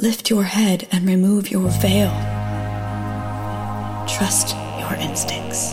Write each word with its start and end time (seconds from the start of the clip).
Lift 0.00 0.30
your 0.30 0.44
head 0.44 0.86
and 0.92 1.08
remove 1.08 1.50
your 1.50 1.68
veil. 1.82 2.12
Trust 4.06 4.54
your 4.78 4.94
instincts. 4.94 5.72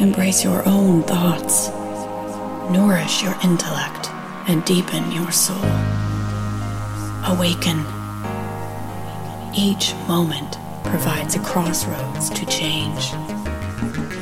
Embrace 0.00 0.42
your 0.42 0.66
own 0.66 1.02
thoughts. 1.02 1.68
Nourish 2.72 3.22
your 3.22 3.36
intellect 3.44 4.08
and 4.48 4.64
deepen 4.64 5.12
your 5.12 5.30
soul. 5.30 5.62
Awaken. 7.26 7.84
Each 9.54 9.92
moment 10.08 10.56
provides 10.82 11.34
a 11.34 11.40
crossroads 11.40 12.30
to 12.30 12.46
change. 12.46 13.12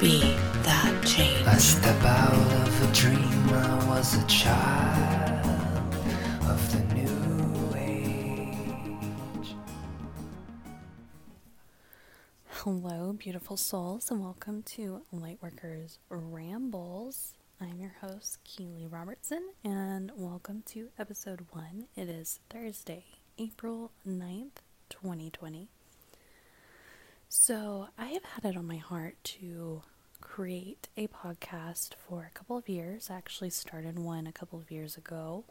Be 0.01 0.23
that 0.65 1.05
change. 1.07 1.47
I 1.47 1.57
step 1.57 2.03
out 2.03 2.35
of 2.67 2.83
a 2.83 2.93
dream, 2.93 3.49
I 3.51 3.87
was 3.87 4.21
a 4.21 4.27
child 4.27 5.10
beautiful 13.21 13.59
souls, 13.59 14.11
and 14.11 14.23
welcome 14.23 14.63
to 14.63 15.03
Lightworkers 15.15 15.99
Rambles. 16.09 17.35
I'm 17.61 17.79
your 17.79 17.95
host, 18.01 18.39
Keely 18.45 18.87
Robertson, 18.87 19.51
and 19.63 20.11
welcome 20.17 20.63
to 20.69 20.89
episode 20.99 21.45
one. 21.51 21.85
It 21.95 22.09
is 22.09 22.41
Thursday, 22.49 23.05
April 23.37 23.93
9th, 24.09 24.63
2020. 24.89 25.69
So, 27.29 27.89
I 27.99 28.07
have 28.07 28.25
had 28.25 28.47
it 28.47 28.57
on 28.57 28.67
my 28.67 28.79
heart 28.79 29.17
to 29.25 29.83
create 30.23 30.89
a 30.97 31.07
podcast 31.09 31.91
for 31.97 32.25
a 32.25 32.33
couple 32.33 32.57
of 32.57 32.71
years. 32.71 33.11
I 33.11 33.17
actually 33.17 33.51
started 33.51 33.99
one 33.99 34.27
a 34.27 34.33
couple 34.33 34.59
of 34.59 34.71
years 34.71 34.97
ago, 34.97 35.45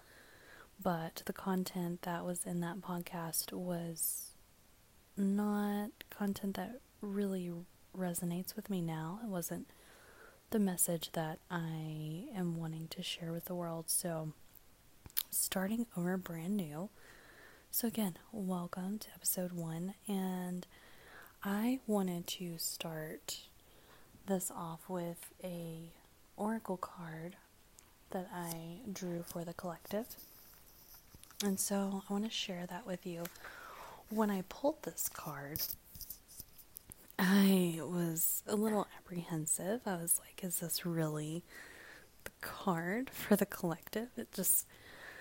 but 0.81 1.21
the 1.27 1.33
content 1.33 2.01
that 2.01 2.25
was 2.25 2.47
in 2.47 2.61
that 2.61 2.81
podcast 2.81 3.53
was 3.53 4.31
not 5.15 5.91
content 6.09 6.55
that 6.55 6.81
really 7.01 7.51
resonates 7.97 8.55
with 8.55 8.69
me 8.69 8.81
now. 8.81 9.19
It 9.23 9.29
wasn't 9.29 9.67
the 10.51 10.59
message 10.59 11.11
that 11.13 11.39
I 11.49 12.25
am 12.35 12.57
wanting 12.57 12.87
to 12.89 13.03
share 13.03 13.31
with 13.31 13.45
the 13.45 13.55
world. 13.55 13.85
So, 13.87 14.33
starting 15.29 15.85
over 15.97 16.17
brand 16.17 16.57
new. 16.57 16.89
So, 17.71 17.87
again, 17.87 18.17
welcome 18.31 18.97
to 18.99 19.07
episode 19.15 19.51
one. 19.51 19.93
And 20.07 20.65
I 21.43 21.79
wanted 21.87 22.27
to 22.27 22.57
start 22.57 23.39
this 24.27 24.51
off 24.51 24.81
with 24.89 25.33
a 25.43 25.91
oracle 26.37 26.77
card 26.77 27.35
that 28.11 28.27
I 28.33 28.79
drew 28.91 29.23
for 29.23 29.43
the 29.43 29.53
collective. 29.53 30.07
And 31.43 31.59
so 31.59 32.03
I 32.09 32.13
want 32.13 32.25
to 32.25 32.31
share 32.31 32.65
that 32.67 32.85
with 32.85 33.05
you. 33.05 33.23
When 34.09 34.29
I 34.29 34.43
pulled 34.49 34.83
this 34.83 35.07
card, 35.07 35.61
I 37.21 37.79
was 37.81 38.43
a 38.47 38.55
little 38.55 38.87
apprehensive. 38.97 39.81
I 39.85 39.97
was 39.97 40.21
like, 40.23 40.41
is 40.41 40.59
this 40.59 40.85
really 40.85 41.43
the 42.23 42.31
card 42.39 43.09
for 43.09 43.35
the 43.35 43.45
collective? 43.45 44.07
It 44.15 44.31
just, 44.31 44.65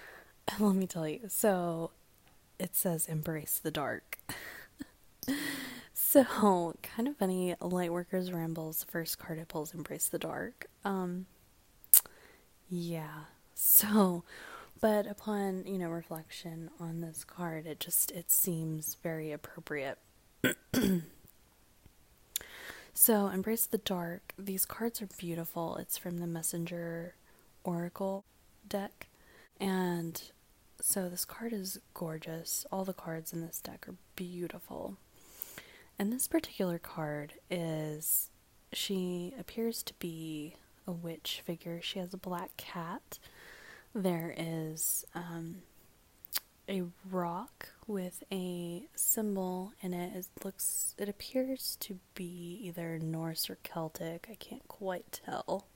let 0.60 0.76
me 0.76 0.86
tell 0.86 1.08
you. 1.08 1.22
So 1.28 1.90
it 2.56 2.76
says 2.76 3.08
embrace 3.08 3.58
the 3.58 3.72
dark. 3.72 4.18
so, 5.92 6.76
kind 6.82 7.08
of 7.08 7.16
funny. 7.16 7.56
Lightworkers 7.60 8.32
Rambles, 8.32 8.84
first 8.88 9.18
card 9.18 9.40
it 9.40 9.48
pulls 9.48 9.74
embrace 9.74 10.06
the 10.06 10.20
dark. 10.20 10.66
Um, 10.84 11.26
yeah. 12.70 13.24
So, 13.54 14.22
but 14.80 15.08
upon, 15.08 15.66
you 15.66 15.78
know, 15.78 15.88
reflection 15.88 16.70
on 16.78 17.00
this 17.00 17.24
card, 17.24 17.66
it 17.66 17.80
just, 17.80 18.12
it 18.12 18.30
seems 18.30 18.94
very 19.02 19.32
appropriate. 19.32 19.98
So, 23.00 23.28
Embrace 23.28 23.64
the 23.64 23.78
Dark. 23.78 24.34
These 24.36 24.66
cards 24.66 25.00
are 25.00 25.08
beautiful. 25.18 25.76
It's 25.76 25.96
from 25.96 26.18
the 26.18 26.26
Messenger 26.26 27.14
Oracle 27.62 28.24
deck. 28.68 29.06
And 29.60 30.20
so, 30.80 31.08
this 31.08 31.24
card 31.24 31.52
is 31.52 31.78
gorgeous. 31.94 32.66
All 32.72 32.84
the 32.84 32.92
cards 32.92 33.32
in 33.32 33.40
this 33.40 33.60
deck 33.60 33.86
are 33.88 33.94
beautiful. 34.16 34.96
And 35.96 36.12
this 36.12 36.26
particular 36.26 36.80
card 36.80 37.34
is 37.48 38.30
she 38.72 39.32
appears 39.38 39.84
to 39.84 39.94
be 40.00 40.56
a 40.84 40.90
witch 40.90 41.40
figure. 41.46 41.78
She 41.80 42.00
has 42.00 42.12
a 42.12 42.18
black 42.18 42.56
cat. 42.56 43.20
There 43.94 44.34
is 44.36 45.04
um, 45.14 45.62
a 46.68 46.82
rock 47.10 47.68
with 47.86 48.22
a 48.30 48.86
symbol 48.94 49.72
in 49.80 49.94
it. 49.94 50.14
It 50.14 50.44
looks, 50.44 50.94
it 50.98 51.08
appears 51.08 51.76
to 51.80 51.98
be 52.14 52.60
either 52.62 52.98
Norse 52.98 53.48
or 53.48 53.58
Celtic. 53.62 54.28
I 54.30 54.34
can't 54.34 54.66
quite 54.68 55.20
tell. 55.24 55.66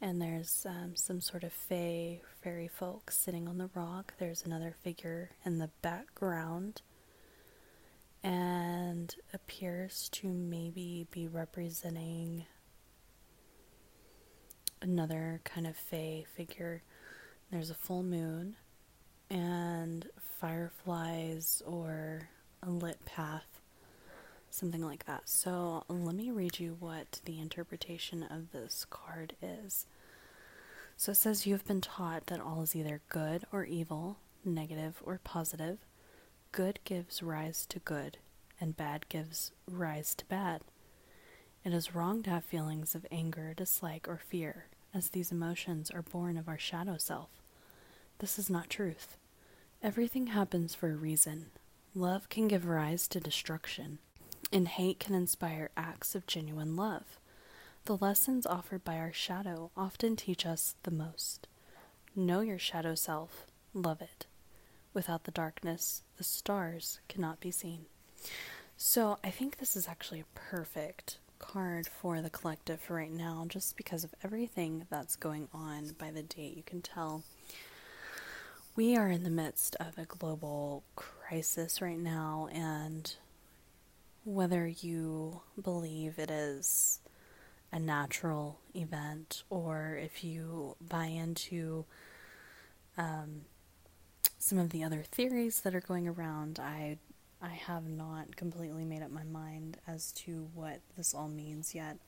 And 0.00 0.20
there's 0.20 0.66
um, 0.68 0.96
some 0.96 1.20
sort 1.20 1.44
of 1.44 1.52
fey, 1.52 2.20
fairy 2.42 2.68
folk 2.68 3.10
sitting 3.10 3.48
on 3.48 3.58
the 3.58 3.70
rock. 3.74 4.14
There's 4.18 4.44
another 4.44 4.74
figure 4.82 5.30
in 5.44 5.58
the 5.58 5.70
background 5.80 6.82
and 8.22 9.14
appears 9.32 10.08
to 10.10 10.28
maybe 10.28 11.06
be 11.10 11.28
representing 11.28 12.46
another 14.82 15.40
kind 15.44 15.66
of 15.66 15.76
fey 15.76 16.26
figure. 16.34 16.82
There's 17.50 17.70
a 17.70 17.74
full 17.74 18.02
moon 18.02 18.56
and 19.34 20.06
fireflies 20.40 21.60
or 21.66 22.28
a 22.62 22.70
lit 22.70 23.04
path, 23.04 23.60
something 24.48 24.82
like 24.82 25.06
that. 25.06 25.28
So 25.28 25.82
let 25.88 26.14
me 26.14 26.30
read 26.30 26.60
you 26.60 26.76
what 26.78 27.20
the 27.24 27.40
interpretation 27.40 28.22
of 28.22 28.52
this 28.52 28.86
card 28.88 29.34
is. 29.42 29.86
So 30.96 31.12
it 31.12 31.16
says, 31.16 31.46
You 31.46 31.54
have 31.54 31.66
been 31.66 31.80
taught 31.80 32.26
that 32.26 32.40
all 32.40 32.62
is 32.62 32.76
either 32.76 33.00
good 33.08 33.44
or 33.50 33.64
evil, 33.64 34.18
negative 34.44 35.02
or 35.04 35.20
positive. 35.24 35.78
Good 36.52 36.78
gives 36.84 37.20
rise 37.20 37.66
to 37.66 37.80
good, 37.80 38.18
and 38.60 38.76
bad 38.76 39.08
gives 39.08 39.50
rise 39.68 40.14
to 40.14 40.24
bad. 40.26 40.60
It 41.64 41.72
is 41.72 41.94
wrong 41.94 42.22
to 42.22 42.30
have 42.30 42.44
feelings 42.44 42.94
of 42.94 43.06
anger, 43.10 43.52
dislike, 43.56 44.06
or 44.06 44.18
fear, 44.18 44.66
as 44.94 45.08
these 45.08 45.32
emotions 45.32 45.90
are 45.90 46.02
born 46.02 46.36
of 46.36 46.46
our 46.46 46.58
shadow 46.58 46.98
self. 46.98 47.30
This 48.20 48.38
is 48.38 48.48
not 48.48 48.70
truth. 48.70 49.16
Everything 49.84 50.28
happens 50.28 50.74
for 50.74 50.88
a 50.88 50.96
reason. 50.96 51.50
Love 51.94 52.30
can 52.30 52.48
give 52.48 52.64
rise 52.64 53.06
to 53.06 53.20
destruction, 53.20 53.98
and 54.50 54.66
hate 54.66 54.98
can 54.98 55.14
inspire 55.14 55.68
acts 55.76 56.14
of 56.14 56.26
genuine 56.26 56.74
love. 56.74 57.18
The 57.84 57.98
lessons 57.98 58.46
offered 58.46 58.82
by 58.82 58.96
our 58.96 59.12
shadow 59.12 59.70
often 59.76 60.16
teach 60.16 60.46
us 60.46 60.74
the 60.84 60.90
most. 60.90 61.48
Know 62.16 62.40
your 62.40 62.58
shadow 62.58 62.94
self, 62.94 63.46
love 63.74 64.00
it. 64.00 64.24
Without 64.94 65.24
the 65.24 65.30
darkness, 65.30 66.02
the 66.16 66.24
stars 66.24 67.00
cannot 67.06 67.38
be 67.38 67.50
seen. 67.50 67.84
So, 68.78 69.18
I 69.22 69.28
think 69.28 69.58
this 69.58 69.76
is 69.76 69.86
actually 69.86 70.20
a 70.20 70.34
perfect 70.34 71.18
card 71.38 71.88
for 71.88 72.22
the 72.22 72.30
collective 72.30 72.80
for 72.80 72.94
right 72.94 73.12
now, 73.12 73.44
just 73.46 73.76
because 73.76 74.02
of 74.02 74.14
everything 74.24 74.86
that's 74.88 75.14
going 75.14 75.48
on 75.52 75.90
by 75.98 76.10
the 76.10 76.22
date. 76.22 76.56
You 76.56 76.62
can 76.62 76.80
tell 76.80 77.22
we 78.76 78.96
are 78.96 79.08
in 79.08 79.22
the 79.22 79.30
midst 79.30 79.76
of 79.76 79.96
a 79.98 80.04
global 80.04 80.82
crisis 80.96 81.80
right 81.80 81.98
now, 81.98 82.48
and 82.52 83.14
whether 84.24 84.66
you 84.66 85.42
believe 85.62 86.18
it 86.18 86.30
is 86.30 87.00
a 87.70 87.78
natural 87.78 88.58
event 88.74 89.44
or 89.48 89.98
if 90.02 90.24
you 90.24 90.76
buy 90.80 91.06
into 91.06 91.84
um, 92.98 93.42
some 94.38 94.58
of 94.58 94.70
the 94.70 94.82
other 94.82 95.02
theories 95.02 95.60
that 95.60 95.74
are 95.74 95.80
going 95.80 96.08
around, 96.08 96.58
I 96.58 96.98
I 97.40 97.50
have 97.50 97.86
not 97.86 98.36
completely 98.36 98.84
made 98.84 99.02
up 99.02 99.10
my 99.10 99.24
mind 99.24 99.76
as 99.86 100.12
to 100.12 100.48
what 100.54 100.80
this 100.96 101.14
all 101.14 101.28
means 101.28 101.74
yet. 101.74 101.98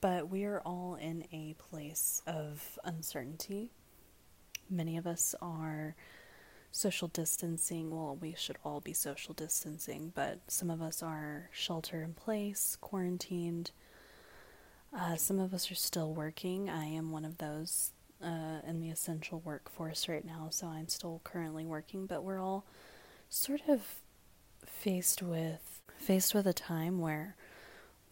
But 0.00 0.28
we 0.28 0.44
are 0.44 0.60
all 0.66 0.96
in 0.96 1.24
a 1.32 1.54
place 1.54 2.20
of 2.26 2.78
uncertainty 2.84 3.70
Many 4.70 4.96
of 4.96 5.06
us 5.06 5.34
are 5.40 5.94
social 6.70 7.08
distancing. 7.08 7.90
Well, 7.90 8.18
we 8.20 8.34
should 8.36 8.58
all 8.64 8.80
be 8.80 8.92
social 8.92 9.34
distancing, 9.34 10.12
but 10.14 10.40
some 10.48 10.70
of 10.70 10.82
us 10.82 11.02
are 11.02 11.48
shelter 11.52 12.02
in 12.02 12.14
place, 12.14 12.76
quarantined. 12.80 13.70
Uh, 14.96 15.16
some 15.16 15.38
of 15.38 15.54
us 15.54 15.70
are 15.70 15.76
still 15.76 16.12
working. 16.12 16.68
I 16.68 16.84
am 16.86 17.10
one 17.12 17.24
of 17.24 17.38
those 17.38 17.92
uh, 18.22 18.60
in 18.66 18.80
the 18.80 18.90
essential 18.90 19.40
workforce 19.44 20.08
right 20.08 20.24
now, 20.24 20.48
so 20.50 20.66
I'm 20.66 20.88
still 20.88 21.20
currently 21.24 21.64
working. 21.64 22.06
But 22.06 22.24
we're 22.24 22.40
all 22.40 22.64
sort 23.28 23.62
of 23.68 23.82
faced 24.66 25.22
with 25.22 25.80
faced 25.96 26.34
with 26.34 26.46
a 26.46 26.52
time 26.52 26.98
where 26.98 27.36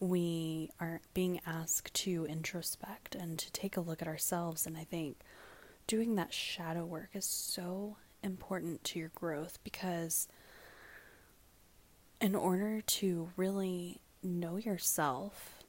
we 0.01 0.71
are 0.81 1.01
being 1.15 1.41
asked 1.47 1.95
to 1.95 2.27
introspect 2.27 3.15
and 3.15 3.39
to 3.39 3.51
take 3.53 3.77
a 3.77 3.81
look 3.81 4.03
at 4.03 4.09
ourselves. 4.09 4.67
And 4.67 4.77
I 4.77 4.85
think 4.85 5.19
doing 5.87 6.15
that 6.17 6.33
shadow 6.33 6.85
work 6.85 7.11
is 7.15 7.25
so 7.25 7.97
important 8.23 8.85
to 8.85 8.99
your 8.99 9.11
growth 9.15 9.59
because 9.65 10.29
in 12.21 12.35
order 12.35 12.81
to 12.83 13.31
really 13.37 14.01
know 14.23 14.57
yourself, 14.57 15.65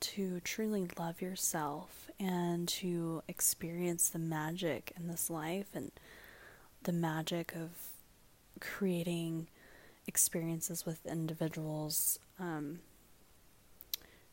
to 0.00 0.40
truly 0.40 0.88
love 0.98 1.20
yourself, 1.20 2.08
and 2.20 2.68
to 2.68 3.22
experience 3.26 4.08
the 4.08 4.18
magic 4.18 4.92
in 4.96 5.08
this 5.08 5.28
life 5.28 5.66
and 5.74 5.90
the 6.84 6.92
magic 6.92 7.52
of 7.54 7.70
creating 8.60 9.48
experiences 10.06 10.86
with 10.86 11.04
individuals, 11.06 12.18
um, 12.38 12.78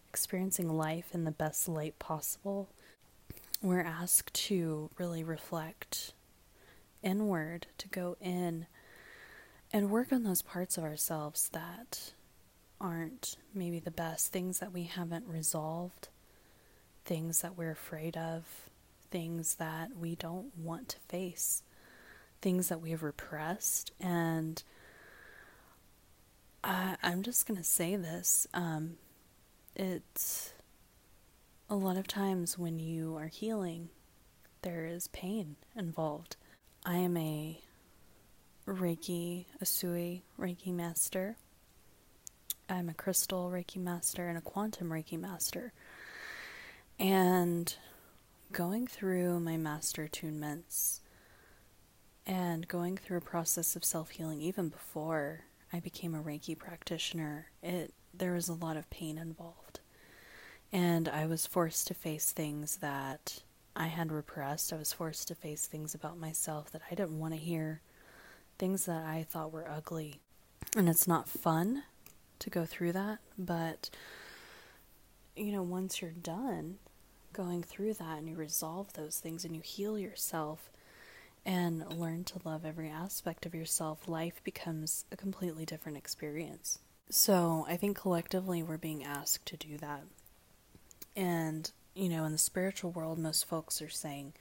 experiencing 0.08 0.70
life 0.70 1.14
in 1.14 1.24
the 1.24 1.32
best 1.32 1.68
light 1.68 1.98
possible, 2.00 2.70
we're 3.62 3.82
asked 3.82 4.34
to 4.34 4.90
really 4.98 5.24
reflect 5.24 6.14
inward, 7.04 7.68
to 7.78 7.88
go 7.88 8.16
in 8.22 8.68
and 9.72 9.92
work 9.92 10.12
on 10.12 10.24
those 10.24 10.42
parts 10.42 10.78
of 10.78 10.84
ourselves 10.84 11.50
that 11.50 12.14
aren't 12.82 13.36
maybe 13.54 13.80
the 13.80 13.92
best, 13.92 14.32
things 14.32 14.60
that 14.60 14.74
we 14.74 14.84
haven't 14.84 15.26
resolved, 15.28 16.08
things 17.06 17.42
that 17.42 17.58
we're 17.58 17.72
afraid 17.72 18.16
of, 18.18 18.44
things 19.12 19.56
that 19.56 19.96
we 19.98 20.16
don't 20.16 20.56
want 20.58 20.90
to 20.90 21.00
face, 21.10 21.64
things 22.42 22.70
that 22.70 22.82
we've 22.82 23.04
repressed. 23.04 23.92
And 24.00 24.62
I, 26.64 26.96
I'm 27.04 27.24
just 27.24 27.48
going 27.48 27.58
to 27.58 27.64
say 27.64 27.96
this. 27.96 28.48
Um, 28.54 28.98
it's 29.76 30.49
a 31.70 31.76
lot 31.76 31.98
of 31.98 32.08
times 32.08 32.58
when 32.58 32.80
you 32.80 33.16
are 33.16 33.28
healing, 33.28 33.90
there 34.64 34.86
is 34.86 35.08
pain 35.10 35.56
involved. 35.76 36.36
I 36.84 36.98
am 36.98 37.16
a 37.16 37.62
Reiki, 38.66 39.46
Usui 39.64 40.24
Reiki 40.40 40.74
master. 40.74 41.38
I'm 42.68 42.90
a 42.90 42.94
crystal 42.96 43.52
Reiki 43.52 43.78
master 43.78 44.28
and 44.28 44.38
a 44.38 44.42
quantum 44.42 44.90
Reiki 44.90 45.20
master. 45.20 45.72
And 46.98 47.74
going 48.52 48.88
through 48.88 49.40
my 49.40 49.58
master 49.58 50.08
attunements 50.08 51.02
and 52.26 52.68
going 52.68 52.98
through 52.98 53.20
a 53.20 53.22
process 53.22 53.76
of 53.76 53.86
self 53.86 54.10
healing 54.10 54.42
even 54.42 54.70
before 54.70 55.42
I 55.72 55.80
became 55.80 56.16
a 56.16 56.24
Reiki 56.24 56.58
practitioner, 56.58 57.52
it 57.62 57.94
there 58.12 58.34
was 58.34 58.50
a 58.50 58.54
lot 58.54 58.76
of 58.76 58.90
pain 58.90 59.20
involved. 59.20 59.69
And 60.72 61.08
I 61.08 61.26
was 61.26 61.46
forced 61.46 61.88
to 61.88 61.94
face 61.94 62.32
things 62.32 62.78
that 62.78 63.42
I 63.76 63.88
had 63.88 64.12
repressed. 64.12 64.72
I 64.72 64.78
was 64.78 64.94
forced 64.94 65.28
to 65.30 65.36
face 65.36 65.66
things 65.66 65.96
about 65.96 66.20
myself 66.20 66.72
that 66.72 66.82
I 66.92 66.96
didn't 66.96 67.20
want 67.20 67.34
to 67.34 67.40
hear, 67.40 67.82
things 68.58 68.86
that 68.86 69.04
I 69.06 69.26
thought 69.28 69.52
were 69.52 69.70
ugly. 69.70 70.20
And 70.76 70.88
it's 70.88 71.08
not 71.08 71.28
fun 71.28 71.84
to 72.40 72.50
go 72.50 72.66
through 72.66 72.94
that, 72.94 73.20
but 73.38 73.90
you 75.36 75.52
know, 75.52 75.64
once 75.64 76.02
you're 76.02 76.12
done 76.12 76.78
going 77.34 77.64
through 77.64 77.94
that 77.94 78.18
and 78.18 78.28
you 78.28 78.36
resolve 78.36 78.94
those 78.94 79.20
things 79.20 79.46
and 79.46 79.56
you 79.56 79.62
heal 79.62 79.98
yourself 79.98 80.72
and 81.46 81.88
learn 81.94 82.24
to 82.26 82.40
love 82.44 82.66
every 82.66 82.90
aspect 82.90 83.46
of 83.46 83.56
yourself, 83.56 84.08
life 84.08 84.44
becomes 84.44 85.06
a 85.12 85.16
completely 85.16 85.66
different 85.66 85.98
experience. 85.98 86.80
So, 87.10 87.66
I 87.68 87.78
think 87.78 87.98
collectively 87.98 88.62
we're 88.62 88.78
being 88.78 89.04
asked 89.04 89.46
to 89.48 89.58
do 89.58 89.78
that. 89.78 90.04
And, 91.16 91.72
you 91.94 92.10
know, 92.10 92.26
in 92.26 92.32
the 92.32 92.38
spiritual 92.38 92.92
world, 92.92 93.20
most 93.20 93.46
folks 93.46 93.82
are 93.82 93.90
saying 93.90 94.34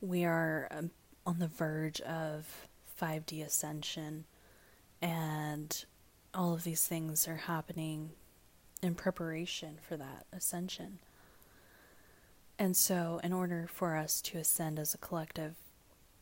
we 0.00 0.24
are 0.24 0.68
um, 0.70 0.90
on 1.26 1.38
the 1.38 1.48
verge 1.48 2.00
of 2.02 2.68
5D 3.00 3.44
ascension, 3.44 4.24
and 5.00 5.84
all 6.34 6.52
of 6.54 6.64
these 6.64 6.86
things 6.86 7.26
are 7.28 7.36
happening 7.36 8.10
in 8.82 8.94
preparation 8.94 9.78
for 9.80 9.96
that 9.96 10.26
ascension. 10.32 10.98
And 12.58 12.76
so, 12.76 13.20
in 13.24 13.32
order 13.32 13.68
for 13.72 13.96
us 13.96 14.20
to 14.22 14.38
ascend 14.38 14.78
as 14.78 14.94
a 14.94 14.98
collective, 14.98 15.54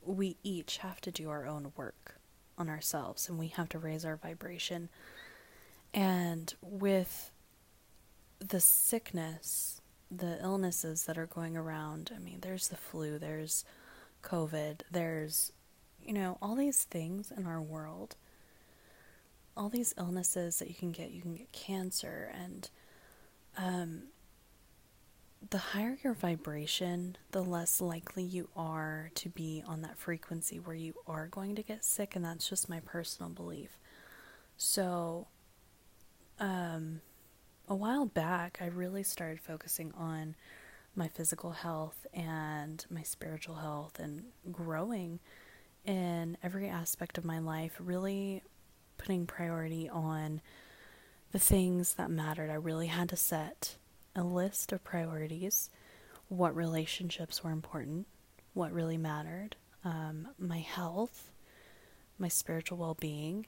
we 0.03 0.37
each 0.43 0.79
have 0.79 1.01
to 1.03 1.11
do 1.11 1.29
our 1.29 1.47
own 1.47 1.73
work 1.77 2.21
on 2.57 2.69
ourselves 2.69 3.29
and 3.29 3.39
we 3.39 3.49
have 3.49 3.69
to 3.71 3.79
raise 3.79 4.05
our 4.05 4.17
vibration. 4.17 4.89
And 5.93 6.55
with 6.61 7.31
the 8.41 8.61
sickness, 8.61 9.81
the 10.11 10.39
illnesses 10.43 11.05
that 11.05 11.19
are 11.19 11.27
going 11.27 11.57
around. 11.57 12.11
I 12.15 12.19
mean, 12.19 12.39
there's 12.41 12.69
the 12.69 12.77
flu, 12.77 13.19
there's 13.19 13.65
COVID, 14.23 14.81
there's, 14.91 15.53
you 16.05 16.13
know, 16.13 16.39
all 16.41 16.55
these 16.55 16.85
things 16.85 17.33
in 17.37 17.47
our 17.47 17.61
world, 17.61 18.17
all 19.57 19.69
these 19.69 19.95
illnesses 19.99 20.59
that 20.59 20.69
you 20.69 20.75
can 20.75 20.93
get. 20.93 21.11
You 21.11 21.23
can 21.23 21.35
get 21.35 21.53
cancer, 21.53 22.33
and 22.33 22.71
um, 23.57 24.03
the 25.51 25.59
higher 25.59 25.99
your 26.03 26.15
vibration, 26.15 27.17
the 27.33 27.43
less 27.43 27.81
likely 27.81 28.23
you 28.23 28.49
are 28.57 29.11
to 29.17 29.29
be 29.29 29.63
on 29.67 29.83
that 29.83 29.99
frequency 29.99 30.59
where 30.59 30.77
you 30.77 30.95
are 31.07 31.27
going 31.27 31.55
to 31.57 31.63
get 31.63 31.85
sick, 31.85 32.17
and 32.17 32.25
that's 32.25 32.49
just 32.49 32.69
my 32.69 32.81
personal 32.81 33.31
belief. 33.31 33.79
So, 34.57 35.27
um, 36.41 37.01
a 37.69 37.75
while 37.75 38.07
back, 38.07 38.59
I 38.61 38.67
really 38.67 39.03
started 39.03 39.41
focusing 39.41 39.93
on 39.97 40.35
my 40.95 41.07
physical 41.07 41.51
health 41.53 42.07
and 42.15 42.85
my 42.91 43.03
spiritual 43.03 43.57
health 43.57 43.99
and 43.99 44.25
growing 44.51 45.21
in 45.85 46.37
every 46.43 46.69
aspect 46.69 47.19
of 47.19 47.25
my 47.25 47.39
life, 47.39 47.77
really 47.79 48.43
putting 48.97 49.27
priority 49.27 49.89
on 49.89 50.41
the 51.33 51.39
things 51.39 51.95
that 51.95 52.11
mattered. 52.11 52.51
I 52.51 52.55
really 52.55 52.87
had 52.89 53.11
to 53.11 53.17
set 53.17 53.77
a 54.17 54.25
list 54.25 54.73
of 54.73 54.83
priorities, 54.83 55.71
what 56.29 56.57
relationships 56.57 57.45
were 57.45 57.51
important, 57.53 58.07
what 58.55 58.73
really 58.73 58.97
mattered, 58.97 59.57
um, 59.85 60.29
my 60.39 60.59
health, 60.59 61.31
my 62.19 62.29
spiritual 62.29 62.79
well 62.79 62.97
being, 62.99 63.47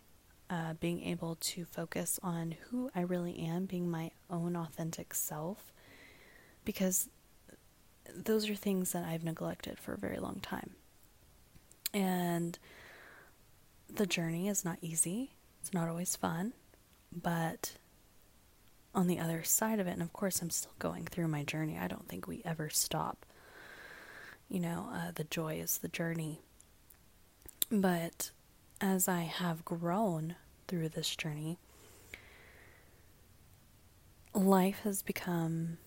uh, 0.50 0.74
being 0.80 1.02
able 1.04 1.36
to 1.36 1.64
focus 1.64 2.18
on 2.22 2.56
who 2.68 2.90
I 2.94 3.02
really 3.02 3.38
am, 3.38 3.66
being 3.66 3.88
my 3.88 4.10
own 4.28 4.56
authentic 4.56 5.14
self, 5.14 5.72
because 6.64 7.08
those 8.12 8.50
are 8.50 8.56
things 8.56 8.90
that 8.92 9.04
I've 9.04 9.22
neglected 9.22 9.78
for 9.78 9.94
a 9.94 9.98
very 9.98 10.18
long 10.18 10.40
time. 10.40 10.70
And 11.94 12.58
the 13.88 14.06
journey 14.06 14.48
is 14.48 14.64
not 14.64 14.78
easy, 14.80 15.30
it's 15.60 15.72
not 15.72 15.88
always 15.88 16.16
fun, 16.16 16.52
but 17.12 17.74
on 18.92 19.06
the 19.06 19.20
other 19.20 19.44
side 19.44 19.78
of 19.78 19.86
it, 19.86 19.92
and 19.92 20.02
of 20.02 20.12
course, 20.12 20.42
I'm 20.42 20.50
still 20.50 20.74
going 20.80 21.04
through 21.04 21.28
my 21.28 21.44
journey, 21.44 21.78
I 21.78 21.86
don't 21.86 22.08
think 22.08 22.26
we 22.26 22.42
ever 22.44 22.68
stop. 22.70 23.24
You 24.48 24.58
know, 24.58 24.88
uh, 24.92 25.12
the 25.14 25.24
joy 25.24 25.60
is 25.60 25.78
the 25.78 25.88
journey. 25.88 26.40
But 27.70 28.32
as 28.80 29.08
I 29.08 29.22
have 29.22 29.64
grown 29.64 30.36
through 30.68 30.90
this 30.90 31.14
journey, 31.14 31.58
life 34.34 34.80
has 34.84 35.02
become 35.02 35.78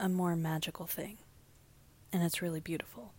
a 0.00 0.08
more 0.08 0.36
magical 0.36 0.86
thing. 0.86 1.18
And 2.12 2.22
it's 2.22 2.42
really 2.42 2.60
beautiful. 2.60 3.12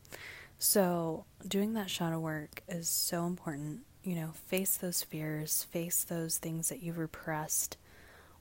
So, 0.58 1.25
doing 1.46 1.74
that 1.74 1.89
shadow 1.89 2.20
work 2.20 2.63
is 2.67 2.88
so 2.88 3.25
important. 3.25 3.82
You 4.03 4.15
know, 4.15 4.32
face 4.48 4.77
those 4.77 5.03
fears, 5.03 5.63
face 5.63 6.03
those 6.03 6.38
things 6.38 6.70
that 6.70 6.82
you've 6.82 6.98
repressed, 6.98 7.77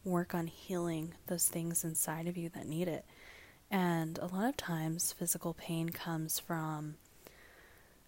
work 0.04 0.34
on 0.34 0.46
healing 0.46 1.14
those 1.26 1.48
things 1.48 1.84
inside 1.84 2.28
of 2.28 2.36
you 2.36 2.50
that 2.50 2.66
need 2.68 2.86
it. 2.86 3.04
And 3.70 4.18
a 4.18 4.26
lot 4.26 4.48
of 4.48 4.56
times, 4.56 5.12
physical 5.12 5.54
pain 5.54 5.88
comes 5.88 6.38
from 6.38 6.96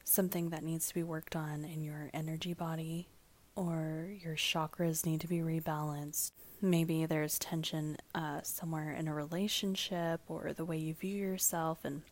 something 0.08 0.50
that 0.50 0.62
needs 0.62 0.86
to 0.88 0.94
be 0.94 1.02
worked 1.02 1.34
on 1.34 1.64
in 1.64 1.82
your 1.82 2.10
energy 2.14 2.54
body 2.54 3.08
or 3.56 4.08
your 4.22 4.36
chakras 4.36 5.04
need 5.04 5.20
to 5.20 5.26
be 5.26 5.38
rebalanced. 5.38 6.30
Maybe 6.62 7.04
there's 7.04 7.38
tension 7.38 7.98
uh, 8.14 8.40
somewhere 8.42 8.92
in 8.92 9.08
a 9.08 9.14
relationship 9.14 10.20
or 10.28 10.52
the 10.52 10.64
way 10.64 10.78
you 10.78 10.94
view 10.94 11.16
yourself. 11.16 11.84
And 11.84 12.02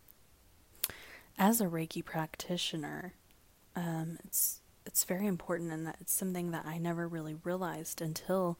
as 1.39 1.61
a 1.61 1.67
Reiki 1.67 2.05
practitioner, 2.05 3.15
um, 3.77 4.19
it's 4.25 4.61
it's 4.87 5.05
very 5.05 5.27
important, 5.27 5.73
and 5.73 5.87
that 5.87 5.97
it's 6.01 6.13
something 6.13 6.51
that 6.51 6.67
I 6.67 6.77
never 6.77 7.09
really 7.09 7.37
realized 7.43 8.03
until 8.03 8.59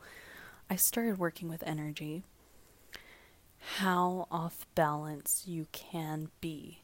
I 0.71 0.77
started 0.77 1.19
working 1.19 1.49
with 1.51 1.63
energy. 1.67 2.23
How 3.79 4.27
off 4.31 4.67
balance 4.75 5.45
you 5.47 5.67
can 5.73 6.31
be 6.41 6.84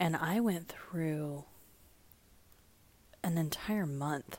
and 0.00 0.16
I 0.16 0.40
went 0.40 0.68
through 0.68 1.44
an 3.22 3.36
entire 3.36 3.84
month 3.84 4.38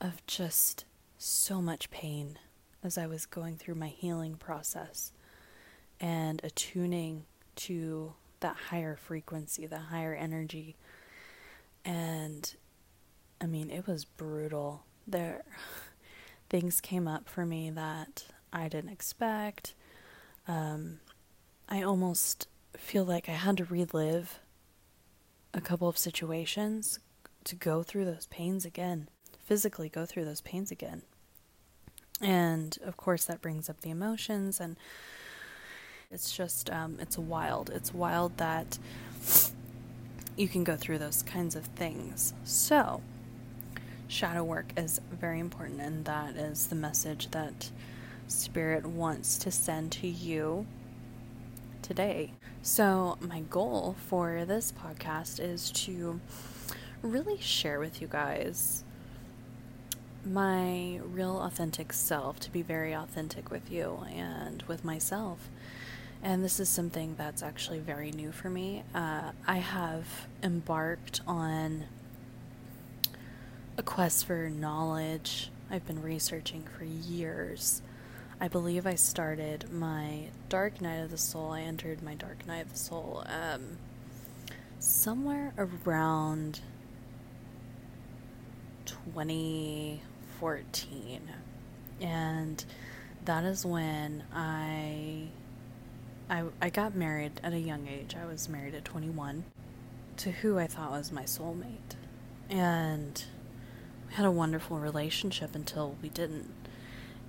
of 0.00 0.26
just 0.26 0.84
so 1.16 1.62
much 1.62 1.88
pain 1.88 2.40
as 2.82 2.98
I 2.98 3.06
was 3.06 3.26
going 3.26 3.56
through 3.56 3.76
my 3.76 3.86
healing 3.86 4.34
process 4.34 5.12
and 6.00 6.42
attuning 6.42 7.26
to 7.54 8.14
that 8.40 8.56
higher 8.70 8.96
frequency, 8.96 9.66
the 9.66 9.78
higher 9.78 10.14
energy. 10.14 10.74
And 11.84 12.52
I 13.40 13.46
mean, 13.46 13.70
it 13.70 13.86
was 13.86 14.04
brutal. 14.04 14.84
There 15.06 15.44
things 16.50 16.80
came 16.80 17.06
up 17.06 17.28
for 17.28 17.46
me 17.46 17.70
that 17.70 18.24
I 18.52 18.66
didn't 18.66 18.90
expect. 18.90 19.74
Um, 20.48 20.98
I 21.68 21.82
almost 21.82 22.48
feel 22.76 23.04
like 23.04 23.28
I 23.28 23.32
had 23.32 23.56
to 23.58 23.64
relive 23.64 24.40
a 25.56 25.60
couple 25.60 25.88
of 25.88 25.96
situations 25.96 27.00
to 27.44 27.56
go 27.56 27.82
through 27.82 28.04
those 28.04 28.26
pains 28.26 28.66
again, 28.66 29.08
physically 29.44 29.88
go 29.88 30.04
through 30.04 30.26
those 30.26 30.42
pains 30.42 30.70
again. 30.70 31.02
And 32.20 32.78
of 32.84 32.96
course, 32.96 33.24
that 33.24 33.40
brings 33.40 33.68
up 33.68 33.80
the 33.80 33.90
emotions, 33.90 34.60
and 34.60 34.76
it's 36.10 36.36
just, 36.36 36.70
um, 36.70 36.98
it's 37.00 37.16
wild. 37.16 37.70
It's 37.70 37.92
wild 37.92 38.36
that 38.36 38.78
you 40.36 40.46
can 40.46 40.62
go 40.62 40.76
through 40.76 40.98
those 40.98 41.22
kinds 41.22 41.56
of 41.56 41.64
things. 41.64 42.34
So, 42.44 43.00
shadow 44.08 44.44
work 44.44 44.72
is 44.76 45.00
very 45.10 45.40
important, 45.40 45.80
and 45.80 46.04
that 46.04 46.36
is 46.36 46.66
the 46.66 46.74
message 46.74 47.30
that 47.30 47.70
Spirit 48.28 48.84
wants 48.84 49.38
to 49.38 49.50
send 49.50 49.92
to 49.92 50.06
you 50.06 50.66
today. 51.86 52.32
So, 52.62 53.16
my 53.20 53.42
goal 53.42 53.94
for 54.08 54.44
this 54.44 54.72
podcast 54.72 55.38
is 55.38 55.70
to 55.72 56.20
really 57.00 57.38
share 57.40 57.78
with 57.78 58.02
you 58.02 58.08
guys 58.08 58.82
my 60.24 60.98
real 61.04 61.40
authentic 61.40 61.92
self, 61.92 62.40
to 62.40 62.50
be 62.50 62.60
very 62.60 62.92
authentic 62.92 63.52
with 63.52 63.70
you 63.70 64.04
and 64.12 64.64
with 64.64 64.84
myself. 64.84 65.48
And 66.24 66.42
this 66.42 66.58
is 66.58 66.68
something 66.68 67.14
that's 67.16 67.40
actually 67.40 67.78
very 67.78 68.10
new 68.10 68.32
for 68.32 68.50
me. 68.50 68.82
Uh, 68.92 69.30
I 69.46 69.58
have 69.58 70.26
embarked 70.42 71.20
on 71.24 71.84
a 73.78 73.82
quest 73.84 74.26
for 74.26 74.50
knowledge. 74.50 75.52
I've 75.70 75.86
been 75.86 76.02
researching 76.02 76.64
for 76.76 76.84
years. 76.84 77.80
I 78.38 78.48
believe 78.48 78.86
I 78.86 78.96
started 78.96 79.72
my 79.72 80.24
Dark 80.50 80.82
Night 80.82 80.96
of 80.96 81.10
the 81.10 81.16
Soul. 81.16 81.52
I 81.52 81.62
entered 81.62 82.02
my 82.02 82.14
Dark 82.14 82.46
Night 82.46 82.66
of 82.66 82.72
the 82.72 82.78
Soul 82.78 83.24
um, 83.26 83.78
somewhere 84.78 85.54
around 85.56 86.60
2014. 88.84 91.30
And 92.00 92.64
that 93.24 93.44
is 93.44 93.64
when 93.64 94.24
I, 94.34 95.28
I 96.28 96.42
I 96.60 96.68
got 96.68 96.94
married 96.94 97.40
at 97.42 97.54
a 97.54 97.58
young 97.58 97.88
age. 97.88 98.14
I 98.14 98.26
was 98.26 98.50
married 98.50 98.74
at 98.74 98.84
21 98.84 99.44
to 100.18 100.30
who 100.30 100.58
I 100.58 100.66
thought 100.66 100.90
was 100.90 101.10
my 101.10 101.22
soulmate. 101.22 101.96
And 102.50 103.24
we 104.08 104.14
had 104.14 104.26
a 104.26 104.30
wonderful 104.30 104.78
relationship 104.78 105.54
until 105.54 105.96
we 106.02 106.10
didn't. 106.10 106.52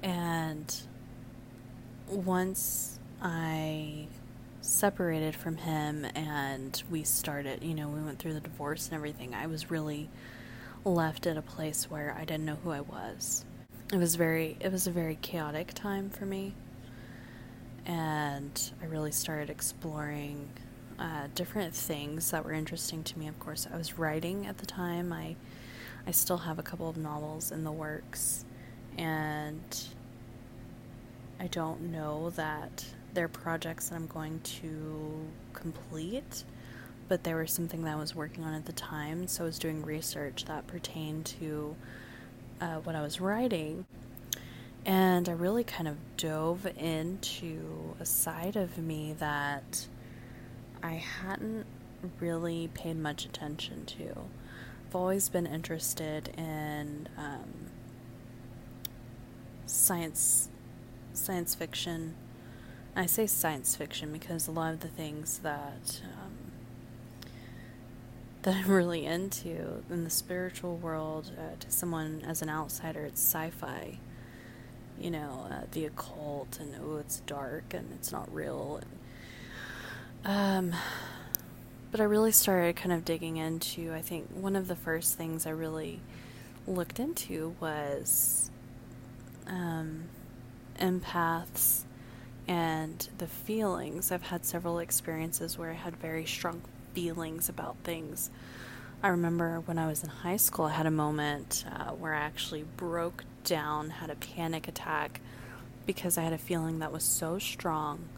And 0.04 0.76
once 2.08 3.00
I 3.22 4.08
separated 4.62 5.36
from 5.36 5.58
him 5.58 6.06
and 6.16 6.82
we 6.90 7.04
started, 7.04 7.64
you 7.64 7.74
know, 7.74 7.88
we 7.88 8.02
went 8.02 8.20
through 8.20 8.34
the 8.34 8.40
divorce 8.40 8.88
and 8.88 8.96
everything, 8.96 9.34
I 9.34 9.48
was 9.48 9.72
really 9.72 10.10
left 10.84 11.28
at 11.28 11.38
a 11.38 11.42
place 11.42 11.90
where 11.90 12.16
I 12.18 12.26
didn't 12.26 12.46
know 12.46 12.58
who 12.64 12.72
I 12.72 12.82
was. 12.82 13.46
It 13.92 13.98
was 13.98 14.16
very 14.16 14.58
it 14.60 14.72
was 14.72 14.88
a 14.88 14.92
very 14.92 15.18
chaotic 15.22 15.74
time 15.74 16.10
for 16.10 16.26
me. 16.26 16.54
And 17.86 18.72
I 18.82 18.86
really 18.86 19.12
started 19.12 19.50
exploring 19.50 20.50
uh, 21.00 21.28
different 21.36 21.74
things 21.74 22.32
that 22.32 22.44
were 22.44 22.52
interesting 22.52 23.04
to 23.04 23.20
me. 23.20 23.28
Of 23.28 23.40
course, 23.40 23.68
I 23.72 23.78
was 23.78 23.98
writing 23.98 24.46
at 24.46 24.58
the 24.58 24.66
time. 24.66 25.14
I 25.14 25.36
I 26.06 26.12
still 26.12 26.38
have 26.38 26.60
a 26.60 26.64
couple 26.64 26.90
of 26.90 26.98
novels 26.98 27.52
in 27.52 27.64
the 27.64 27.72
works, 27.72 28.46
and 28.98 29.62
I 31.40 31.48
don't 31.48 31.92
know 31.92 32.32
that 32.32 32.86
they're 33.14 33.28
projects 33.28 33.90
that 33.90 33.96
I'm 33.96 34.08
going 34.08 34.40
to 34.62 35.28
complete, 35.54 36.44
but 37.08 37.24
there 37.24 37.38
was 37.38 37.52
something 37.52 37.84
that 37.84 37.94
I 37.94 38.00
was 38.00 38.16
working 38.16 38.44
on 38.44 38.54
at 38.54 38.66
the 38.66 38.74
time, 38.74 39.28
so 39.28 39.44
I 39.44 39.48
was 39.48 39.60
doing 39.60 39.84
research 39.84 40.46
that 40.46 40.68
pertained 40.68 41.26
to 41.40 41.76
uh, 42.60 42.76
what 42.78 42.96
I 42.96 43.02
was 43.02 43.22
writing. 43.22 43.86
And 44.86 45.28
I 45.28 45.34
really 45.34 45.64
kind 45.64 45.88
of 45.88 45.98
dove 46.16 46.66
into 46.78 47.96
a 48.00 48.06
side 48.06 48.56
of 48.56 48.78
me 48.78 49.14
that 49.20 49.88
I 50.82 50.94
hadn't 50.94 51.66
really 52.20 52.70
paid 52.74 52.98
much 52.98 53.26
attention 53.26 53.86
to. 53.86 54.10
I've 54.88 54.96
always 54.96 55.28
been 55.28 55.46
interested 55.46 56.30
in 56.38 57.10
um, 57.18 57.50
science, 59.66 60.50
science 61.18 61.56
fiction. 61.56 62.16
I 62.96 63.06
say 63.06 63.28
science 63.28 63.76
fiction 63.76 64.12
because 64.12 64.48
a 64.48 64.52
lot 64.52 64.74
of 64.74 64.80
the 64.80 64.88
things 64.88 65.40
that 65.40 66.02
um, 66.04 66.52
that 68.44 68.56
I'm 68.56 68.72
really 68.72 69.06
into 69.06 69.84
in 69.90 70.04
the 70.04 70.10
spiritual 70.10 70.78
world, 70.78 71.32
uh, 71.38 71.60
to 71.60 71.72
someone 71.72 72.24
as 72.26 72.42
an 72.42 72.50
outsider, 72.50 73.02
it's 73.06 73.22
sci-fi. 73.22 74.00
You 75.00 75.12
know, 75.12 75.48
uh, 75.52 75.66
the 75.74 75.86
occult, 75.86 76.58
and 76.60 76.74
oh, 76.82 76.98
it's 76.98 77.20
dark 77.22 77.74
and 77.74 77.92
it's 77.94 78.12
not 78.12 78.34
real. 78.34 78.82
And, 80.24 80.74
um, 80.74 80.80
but 81.92 82.00
I 82.00 82.06
really 82.06 82.32
started 82.32 82.76
kind 82.76 82.92
of 82.92 83.06
digging 83.06 83.38
into, 83.38 83.94
I 83.94 84.02
think 84.02 84.30
one 84.34 84.56
of 84.56 84.68
the 84.68 84.76
first 84.76 85.18
things 85.18 85.46
I 85.46 85.52
really 85.52 86.00
looked 86.66 87.00
into 87.00 87.56
was 87.60 88.50
um, 89.46 90.06
empaths 90.80 91.84
and 92.48 93.08
the 93.18 93.28
feelings. 93.28 94.12
I've 94.12 94.24
had 94.24 94.46
several 94.46 94.80
experiences 94.80 95.58
where 95.58 95.72
I 95.72 95.76
had 95.76 95.96
very 95.98 96.26
strong 96.26 96.62
feelings 96.94 97.50
about 97.50 97.76
things. 97.84 98.30
I 99.04 99.10
remember 99.10 99.60
when 99.62 99.78
I 99.78 99.88
was 99.88 100.04
in 100.04 100.10
high 100.10 100.38
school, 100.38 100.66
I 100.66 100.72
had 100.72 100.86
a 100.86 100.92
moment 100.92 101.66
uh, 101.72 101.92
where 101.92 102.14
I 102.14 102.22
actually 102.22 102.64
broke 102.78 103.24
down, 103.44 103.90
had 103.90 104.10
a 104.10 104.16
panic 104.16 104.68
attack 104.68 105.22
because 105.86 106.18
I 106.18 106.24
had 106.24 106.34
a 106.34 106.38
feeling 106.38 106.80
that 106.80 106.92
was 106.92 107.04
so 107.04 107.38
strong 107.38 108.10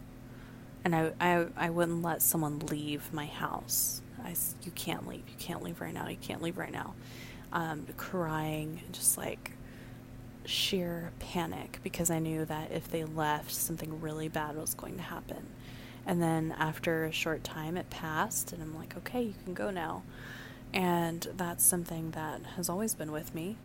and 0.84 0.94
I, 0.94 1.12
I, 1.20 1.46
I 1.56 1.70
wouldn't 1.70 2.02
let 2.02 2.22
someone 2.22 2.58
leave 2.60 3.12
my 3.12 3.26
house. 3.26 4.02
I, 4.24 4.34
you 4.62 4.70
can't 4.72 5.06
leave. 5.06 5.22
You 5.28 5.36
can't 5.38 5.62
leave 5.62 5.80
right 5.80 5.92
now. 5.92 6.08
You 6.08 6.16
can't 6.16 6.42
leave 6.42 6.58
right 6.58 6.72
now. 6.72 6.94
Um, 7.52 7.86
crying, 7.96 8.80
just 8.92 9.18
like 9.18 9.52
sheer 10.44 11.12
panic 11.18 11.80
because 11.82 12.10
I 12.10 12.18
knew 12.18 12.44
that 12.46 12.72
if 12.72 12.90
they 12.90 13.04
left, 13.04 13.52
something 13.52 14.00
really 14.00 14.28
bad 14.28 14.56
was 14.56 14.74
going 14.74 14.96
to 14.96 15.02
happen. 15.02 15.46
And 16.06 16.22
then 16.22 16.54
after 16.58 17.04
a 17.04 17.12
short 17.12 17.44
time, 17.44 17.76
it 17.76 17.90
passed, 17.90 18.52
and 18.52 18.62
I'm 18.62 18.74
like, 18.74 18.96
okay, 18.96 19.22
you 19.22 19.34
can 19.44 19.54
go 19.54 19.70
now. 19.70 20.02
And 20.72 21.26
that's 21.36 21.64
something 21.64 22.12
that 22.12 22.42
has 22.56 22.68
always 22.68 22.94
been 22.94 23.12
with 23.12 23.34
me. 23.34 23.56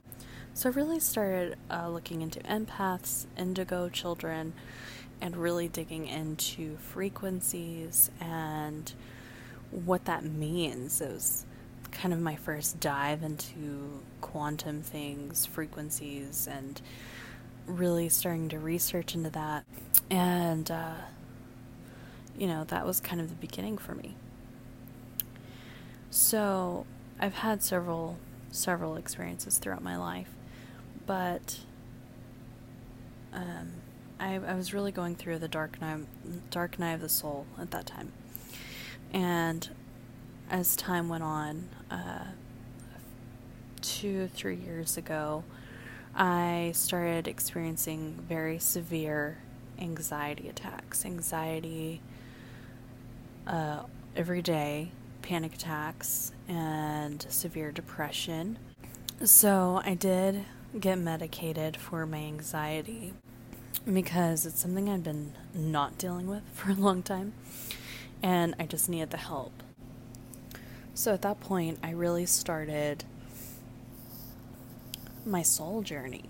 So 0.53 0.69
I 0.69 0.73
really 0.73 0.99
started 0.99 1.57
uh, 1.69 1.89
looking 1.89 2.21
into 2.21 2.39
empaths, 2.41 3.25
indigo 3.37 3.89
children, 3.89 4.53
and 5.21 5.35
really 5.37 5.67
digging 5.67 6.07
into 6.07 6.77
frequencies 6.77 8.11
and 8.19 8.91
what 9.71 10.05
that 10.05 10.23
means. 10.23 11.01
It 11.01 11.11
was 11.11 11.45
kind 11.95 12.13
of 12.13 12.19
my 12.19 12.35
first 12.35 12.79
dive 12.79 13.23
into 13.23 14.01
quantum 14.21 14.81
things, 14.81 15.45
frequencies, 15.45 16.47
and 16.51 16.81
really 17.65 18.09
starting 18.09 18.49
to 18.49 18.59
research 18.59 19.15
into 19.15 19.29
that. 19.31 19.65
And, 20.09 20.69
uh, 20.69 20.95
you 22.37 22.47
know, 22.47 22.65
that 22.65 22.85
was 22.85 22.99
kind 22.99 23.21
of 23.21 23.29
the 23.29 23.35
beginning 23.35 23.77
for 23.77 23.95
me. 23.95 24.15
So, 26.11 26.85
I've 27.19 27.35
had 27.35 27.63
several 27.63 28.17
several 28.51 28.95
experiences 28.95 29.57
throughout 29.57 29.83
my 29.83 29.97
life, 29.97 30.29
but 31.05 31.59
um, 33.33 33.71
I, 34.17 34.35
I 34.35 34.53
was 34.53 34.73
really 34.73 34.91
going 34.93 35.15
through 35.15 35.39
the 35.39 35.47
dark 35.49 35.81
night, 35.81 36.05
dark 36.51 36.79
night 36.79 36.93
of 36.93 37.01
the 37.01 37.09
soul 37.09 37.45
at 37.59 37.71
that 37.71 37.85
time, 37.85 38.13
and 39.11 39.69
as 40.49 40.75
time 40.75 41.09
went 41.09 41.23
on, 41.23 41.67
uh, 41.91 42.25
two 43.81 44.27
three 44.27 44.55
years 44.55 44.97
ago, 44.97 45.43
I 46.15 46.71
started 46.73 47.27
experiencing 47.27 48.23
very 48.27 48.59
severe 48.59 49.37
anxiety 49.79 50.47
attacks, 50.47 51.05
anxiety 51.05 52.01
uh, 53.47 53.83
every 54.15 54.41
day, 54.41 54.91
panic 55.21 55.55
attacks, 55.55 56.31
and 56.47 57.25
severe 57.29 57.71
depression. 57.71 58.57
So 59.23 59.81
I 59.83 59.93
did 59.93 60.45
get 60.79 60.97
medicated 60.97 61.77
for 61.77 62.05
my 62.05 62.17
anxiety 62.17 63.13
because 63.91 64.45
it's 64.45 64.59
something 64.59 64.89
I've 64.89 65.03
been 65.03 65.33
not 65.53 65.97
dealing 65.97 66.27
with 66.27 66.43
for 66.53 66.71
a 66.71 66.75
long 66.75 67.03
time 67.03 67.33
and 68.23 68.55
I 68.59 68.65
just 68.65 68.89
needed 68.89 69.11
the 69.11 69.17
help. 69.17 69.51
So 70.97 71.13
at 71.13 71.23
that 71.23 71.41
point, 71.41 71.79
I 71.83 71.91
really 71.91 72.25
started 72.25 73.03
my 75.25 75.41
soul 75.41 75.81
journey. 75.81 76.23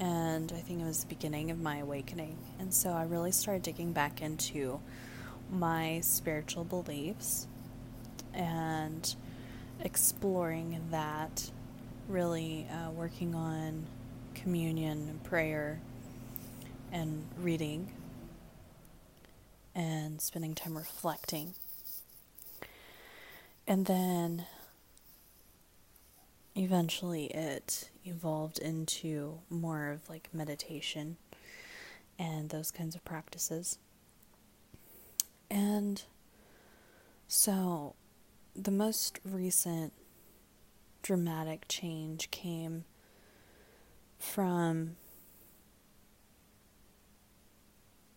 And 0.00 0.52
I 0.52 0.58
think 0.58 0.80
it 0.80 0.84
was 0.84 1.04
the 1.04 1.14
beginning 1.14 1.52
of 1.52 1.60
my 1.60 1.76
awakening. 1.78 2.36
And 2.58 2.74
so 2.74 2.90
I 2.90 3.04
really 3.04 3.30
started 3.30 3.62
digging 3.62 3.92
back 3.92 4.20
into 4.20 4.80
my 5.48 6.00
spiritual 6.00 6.64
beliefs 6.64 7.46
and 8.34 9.14
exploring 9.80 10.80
that, 10.90 11.52
really 12.08 12.66
uh, 12.68 12.90
working 12.90 13.36
on 13.36 13.86
communion 14.34 15.08
and 15.08 15.22
prayer 15.22 15.80
and 16.90 17.24
reading 17.38 17.92
and 19.72 20.20
spending 20.20 20.56
time 20.56 20.76
reflecting. 20.76 21.54
And 23.66 23.86
then 23.86 24.46
eventually 26.54 27.26
it 27.26 27.90
evolved 28.04 28.58
into 28.58 29.40
more 29.48 29.90
of 29.90 30.08
like 30.08 30.28
meditation 30.32 31.16
and 32.18 32.50
those 32.50 32.70
kinds 32.70 32.94
of 32.94 33.04
practices. 33.04 33.78
And 35.50 36.02
so 37.28 37.94
the 38.54 38.70
most 38.70 39.20
recent 39.24 39.92
dramatic 41.02 41.66
change 41.68 42.30
came 42.30 42.84
from 44.18 44.96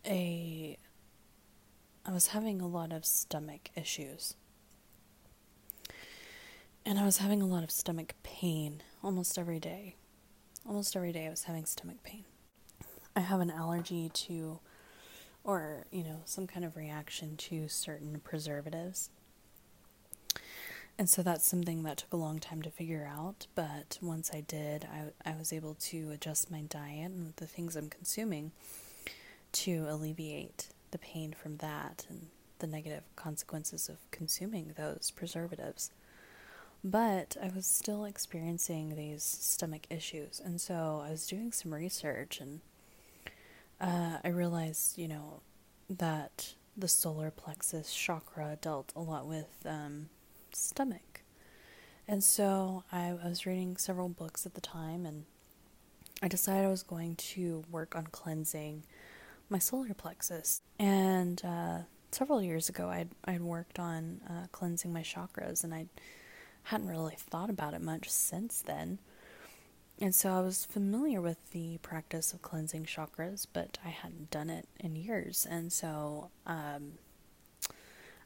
a 0.05 0.77
I 2.05 2.11
was 2.11 2.27
having 2.27 2.61
a 2.61 2.67
lot 2.67 2.93
of 2.93 3.03
stomach 3.03 3.69
issues. 3.75 4.35
And 6.87 6.99
I 6.99 7.05
was 7.05 7.17
having 7.17 7.41
a 7.41 7.47
lot 7.47 7.63
of 7.63 7.71
stomach 7.71 8.13
pain 8.21 8.83
almost 9.03 9.39
every 9.39 9.59
day. 9.59 9.95
Almost 10.67 10.95
every 10.95 11.11
day 11.11 11.25
I 11.25 11.31
was 11.31 11.45
having 11.45 11.65
stomach 11.65 12.03
pain. 12.03 12.25
I 13.15 13.21
have 13.21 13.39
an 13.39 13.49
allergy 13.49 14.09
to 14.09 14.59
or, 15.43 15.85
you 15.91 16.03
know, 16.03 16.21
some 16.25 16.45
kind 16.45 16.63
of 16.63 16.75
reaction 16.75 17.37
to 17.37 17.67
certain 17.67 18.19
preservatives. 18.23 19.09
And 20.97 21.09
so 21.09 21.23
that's 21.23 21.45
something 21.45 21.81
that 21.83 21.97
took 21.97 22.13
a 22.13 22.17
long 22.17 22.39
time 22.39 22.61
to 22.61 22.69
figure 22.69 23.09
out, 23.11 23.47
but 23.53 23.97
once 24.01 24.31
I 24.33 24.41
did, 24.41 24.85
I, 24.85 25.29
I 25.29 25.35
was 25.37 25.51
able 25.51 25.75
to 25.75 26.11
adjust 26.11 26.49
my 26.49 26.61
diet 26.61 27.11
and 27.11 27.33
the 27.35 27.47
things 27.47 27.75
I'm 27.75 27.89
consuming 27.89 28.51
to 29.53 29.87
alleviate 29.89 30.69
the 30.91 30.97
pain 30.97 31.33
from 31.33 31.57
that 31.57 32.05
and 32.09 32.27
the 32.59 32.67
negative 32.67 33.03
consequences 33.15 33.89
of 33.89 33.97
consuming 34.11 34.73
those 34.77 35.11
preservatives. 35.15 35.91
But 36.87 37.35
I 37.41 37.49
was 37.55 37.65
still 37.65 38.05
experiencing 38.05 38.95
these 38.95 39.23
stomach 39.23 39.87
issues, 39.89 40.39
and 40.39 40.61
so 40.61 41.03
I 41.03 41.09
was 41.09 41.25
doing 41.25 41.51
some 41.51 41.73
research 41.73 42.39
and 42.39 42.61
uh, 43.81 44.19
I 44.23 44.27
realized, 44.27 44.97
you 44.97 45.07
know, 45.07 45.41
that 45.89 46.53
the 46.77 46.87
solar 46.87 47.31
plexus 47.31 47.91
chakra 47.93 48.57
dealt 48.61 48.93
a 48.95 49.01
lot 49.01 49.25
with 49.25 49.65
um, 49.65 50.09
stomach. 50.53 51.21
And 52.07 52.23
so 52.23 52.83
I 52.91 53.13
was 53.13 53.47
reading 53.47 53.77
several 53.77 54.09
books 54.09 54.45
at 54.45 54.53
the 54.53 54.61
time, 54.61 55.07
and 55.07 55.25
I 56.21 56.27
decided 56.27 56.65
I 56.65 56.69
was 56.69 56.83
going 56.83 57.15
to 57.15 57.63
work 57.71 57.95
on 57.95 58.07
cleansing 58.07 58.83
my 59.49 59.57
solar 59.57 59.93
plexus. 59.95 60.61
And 60.77 61.43
uh, 61.43 61.79
several 62.11 62.43
years 62.43 62.69
ago, 62.69 62.89
I'd, 62.89 63.09
I'd 63.25 63.41
worked 63.41 63.79
on 63.79 64.21
uh, 64.29 64.47
cleansing 64.51 64.93
my 64.93 65.01
chakras, 65.01 65.63
and 65.63 65.73
I 65.73 65.87
hadn't 66.65 66.87
really 66.87 67.15
thought 67.15 67.49
about 67.49 67.73
it 67.73 67.81
much 67.81 68.09
since 68.09 68.61
then. 68.61 68.99
And 69.99 70.13
so 70.13 70.31
I 70.31 70.41
was 70.41 70.65
familiar 70.65 71.21
with 71.21 71.51
the 71.51 71.77
practice 71.77 72.33
of 72.33 72.41
cleansing 72.41 72.85
chakras, 72.85 73.47
but 73.51 73.77
I 73.85 73.89
hadn't 73.89 74.29
done 74.29 74.49
it 74.49 74.67
in 74.79 74.95
years. 74.95 75.47
And 75.49 75.71
so 75.71 76.29
um, 76.45 76.93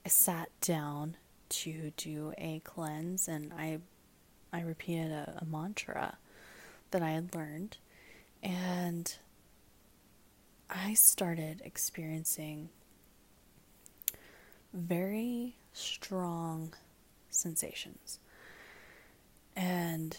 I 0.04 0.10
sat 0.10 0.50
down 0.62 1.18
to 1.50 1.92
do 1.98 2.34
a 2.38 2.62
cleanse, 2.64 3.28
and 3.28 3.52
I 3.54 3.80
I 4.52 4.62
repeated 4.62 5.12
a, 5.12 5.40
a 5.42 5.46
mantra 5.46 6.18
that 6.92 7.04
I 7.04 7.12
had 7.12 7.36
learned, 7.36 7.78
and 8.42 9.16
I 10.70 10.94
started 10.94 11.62
experiencing 11.64 12.70
very 14.74 15.56
strong 15.74 16.74
sensations. 17.30 18.20
And 19.56 20.18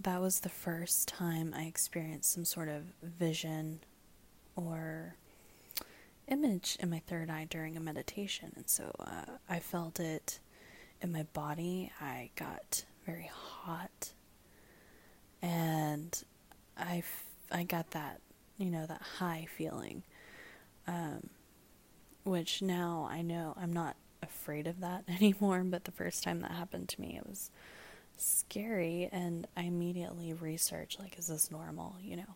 that 0.00 0.20
was 0.20 0.40
the 0.40 0.48
first 0.48 1.08
time 1.08 1.54
I 1.56 1.64
experienced 1.64 2.32
some 2.32 2.44
sort 2.44 2.68
of 2.68 2.84
vision 3.02 3.80
or 4.56 5.16
image 6.28 6.76
in 6.80 6.90
my 6.90 7.00
third 7.06 7.30
eye 7.30 7.46
during 7.48 7.76
a 7.76 7.80
meditation. 7.80 8.52
And 8.56 8.68
so 8.68 8.94
uh, 9.00 9.36
I 9.48 9.58
felt 9.58 9.98
it 9.98 10.38
in 11.00 11.12
my 11.12 11.24
body. 11.32 11.92
I 12.00 12.30
got 12.36 12.84
very 13.06 13.30
hot. 13.32 14.12
And 15.42 16.22
I, 16.76 16.98
f- 16.98 17.26
I 17.50 17.62
got 17.64 17.92
that 17.92 18.20
you 18.60 18.70
know, 18.70 18.86
that 18.86 19.00
high 19.18 19.48
feeling. 19.56 20.02
Um, 20.86 21.30
which 22.24 22.60
now 22.60 23.08
I 23.10 23.22
know 23.22 23.54
I'm 23.60 23.72
not 23.72 23.96
afraid 24.22 24.66
of 24.66 24.80
that 24.80 25.04
anymore, 25.08 25.64
but 25.64 25.84
the 25.84 25.90
first 25.90 26.22
time 26.22 26.42
that 26.42 26.52
happened 26.52 26.88
to 26.90 27.00
me, 27.00 27.16
it 27.16 27.26
was 27.26 27.50
scary. 28.20 29.08
And 29.12 29.46
I 29.56 29.62
immediately 29.62 30.32
research 30.32 30.98
like, 30.98 31.18
is 31.18 31.28
this 31.28 31.50
normal? 31.50 31.96
You 32.02 32.16
know, 32.18 32.34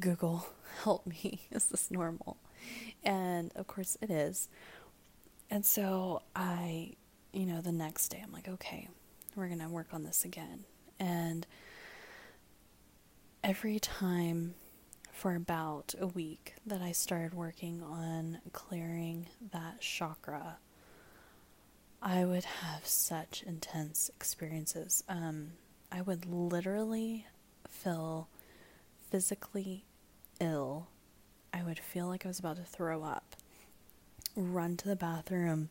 Google, 0.00 0.46
help 0.84 1.06
me. 1.06 1.42
Is 1.50 1.66
this 1.66 1.90
normal? 1.90 2.36
And 3.04 3.52
of 3.54 3.66
course 3.66 3.96
it 4.00 4.10
is. 4.10 4.48
And 5.50 5.64
so 5.64 6.22
I, 6.34 6.92
you 7.32 7.46
know, 7.46 7.60
the 7.60 7.72
next 7.72 8.08
day 8.08 8.20
I'm 8.22 8.32
like, 8.32 8.48
okay, 8.48 8.88
we're 9.36 9.46
going 9.46 9.60
to 9.60 9.68
work 9.68 9.88
on 9.92 10.02
this 10.02 10.24
again. 10.24 10.64
And 10.98 11.46
every 13.42 13.78
time 13.78 14.54
for 15.12 15.34
about 15.34 15.94
a 16.00 16.06
week 16.06 16.54
that 16.66 16.82
I 16.82 16.92
started 16.92 17.34
working 17.34 17.82
on 17.82 18.38
clearing 18.52 19.26
that 19.52 19.80
chakra, 19.80 20.58
I 22.00 22.24
would 22.24 22.44
have 22.44 22.86
such 22.86 23.42
intense 23.42 24.10
experiences. 24.14 25.02
Um, 25.08 25.52
I 25.90 26.00
would 26.00 26.26
literally 26.26 27.26
feel 27.68 28.28
physically 29.10 29.84
ill. 30.40 30.88
I 31.52 31.62
would 31.62 31.78
feel 31.78 32.06
like 32.06 32.24
I 32.24 32.28
was 32.28 32.38
about 32.38 32.56
to 32.56 32.62
throw 32.62 33.02
up, 33.02 33.34
run 34.36 34.76
to 34.76 34.88
the 34.88 34.96
bathroom, 34.96 35.70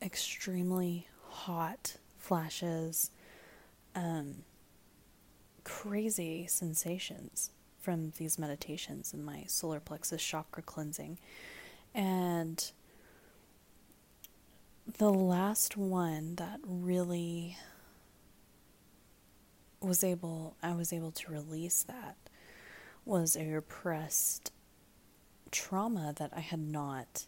extremely 0.00 1.08
hot 1.28 1.96
flashes, 2.18 3.10
um, 3.94 4.36
crazy 5.64 6.46
sensations 6.46 7.50
from 7.80 8.12
these 8.16 8.38
meditations 8.38 9.12
and 9.12 9.24
my 9.24 9.44
solar 9.46 9.80
plexus 9.80 10.22
chakra 10.22 10.62
cleansing. 10.62 11.18
And 11.94 12.70
the 14.98 15.12
last 15.12 15.76
one 15.76 16.36
that 16.36 16.60
really 16.64 17.56
was 19.80 20.02
able 20.02 20.56
I 20.62 20.72
was 20.72 20.92
able 20.92 21.12
to 21.12 21.32
release 21.32 21.82
that 21.84 22.16
was 23.04 23.36
a 23.36 23.46
repressed 23.46 24.52
trauma 25.50 26.12
that 26.16 26.32
I 26.34 26.40
had 26.40 26.60
not 26.60 27.26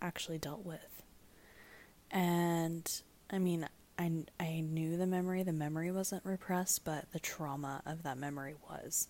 actually 0.00 0.38
dealt 0.38 0.64
with. 0.64 1.02
And 2.10 2.88
I 3.30 3.38
mean, 3.38 3.68
I, 3.98 4.12
I 4.38 4.60
knew 4.60 4.96
the 4.96 5.06
memory, 5.06 5.42
the 5.42 5.52
memory 5.52 5.90
wasn't 5.90 6.24
repressed, 6.24 6.84
but 6.84 7.10
the 7.12 7.18
trauma 7.18 7.82
of 7.84 8.04
that 8.04 8.16
memory 8.16 8.54
was 8.68 9.08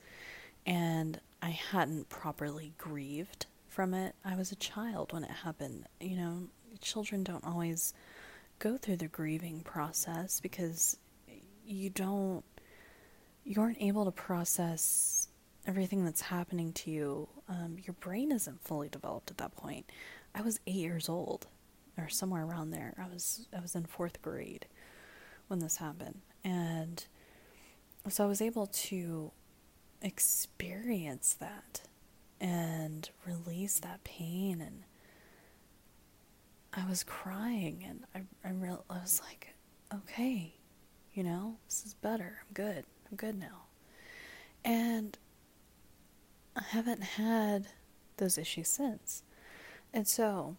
and 0.67 1.21
I 1.41 1.51
hadn't 1.51 2.09
properly 2.09 2.75
grieved 2.79 3.47
from 3.69 3.95
it. 3.95 4.15
I 4.25 4.35
was 4.37 4.53
a 4.53 4.57
child 4.57 5.13
when 5.13 5.25
it 5.25 5.31
happened. 5.31 5.87
You 6.01 6.17
know, 6.17 6.43
children 6.81 7.25
don't 7.25 7.45
always 7.45 7.95
go 8.59 8.77
through 8.77 8.97
the 8.97 9.09
grieving 9.09 9.61
process 9.61 10.41
because 10.41 10.97
you 11.65 11.91
don't 11.91 12.45
you 13.45 13.61
aren't 13.61 13.81
able 13.81 14.05
to 14.05 14.11
process 14.11 15.29
everything 15.67 16.05
that's 16.05 16.21
happening 16.23 16.73
to 16.73 16.91
you. 16.91 17.29
Um, 17.49 17.77
your 17.83 17.95
brain 17.95 18.31
isn't 18.33 18.63
fully 18.63 18.89
developed 18.89 19.31
at 19.31 19.39
that 19.39 19.57
point. 19.57 19.91
I 20.35 20.43
was 20.43 20.61
eight 20.67 20.75
years 20.75 21.09
old, 21.09 21.47
or 21.97 22.09
somewhere 22.09 22.45
around 22.45 22.71
there. 22.71 22.95
I 22.99 23.09
was 23.13 23.47
I 23.57 23.61
was 23.61 23.75
in 23.75 23.85
fourth 23.85 24.21
grade 24.23 24.67
when 25.49 25.61
this 25.61 25.77
happened, 25.77 26.21
and 26.45 27.05
so 28.09 28.25
I 28.25 28.27
was 28.27 28.41
able 28.41 28.67
to 28.67 29.33
experience 30.03 31.35
that 31.41 31.83
and 32.41 33.11
release 33.27 33.81
that 33.81 34.05
pain 34.05 34.61
and 34.61 34.85
I 36.73 36.89
was 36.89 37.03
crying 37.03 37.85
and 37.87 38.05
I, 38.15 38.49
I, 38.49 38.53
real, 38.53 38.85
I 38.91 38.99
was 38.99 39.21
like, 39.25 39.55
okay, 39.93 40.55
you 41.15 41.23
know, 41.23 41.57
this 41.67 41.85
is 41.87 41.95
better. 41.95 42.41
I'm 42.43 42.53
good. 42.55 42.85
I'm 43.11 43.17
good 43.17 43.39
now. 43.39 43.65
And 44.65 45.17
I 46.55 46.63
haven't 46.63 47.03
had 47.03 47.69
those 48.19 48.37
issues 48.37 48.69
since. 48.69 49.23
And 49.93 50.07
so, 50.07 50.57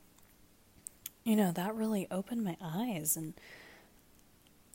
you 1.24 1.36
know, 1.36 1.52
that 1.52 1.76
really 1.76 2.08
opened 2.10 2.44
my 2.44 2.58
eyes. 2.62 3.16
And 3.16 3.34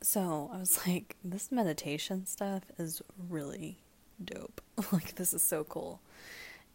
so 0.02 0.50
I 0.52 0.58
was 0.58 0.86
like, 0.86 1.16
this 1.24 1.50
meditation 1.50 2.26
stuff 2.26 2.62
is 2.78 3.02
really 3.28 3.78
dope. 4.22 4.60
like, 4.92 5.16
this 5.16 5.34
is 5.34 5.42
so 5.42 5.64
cool. 5.64 6.00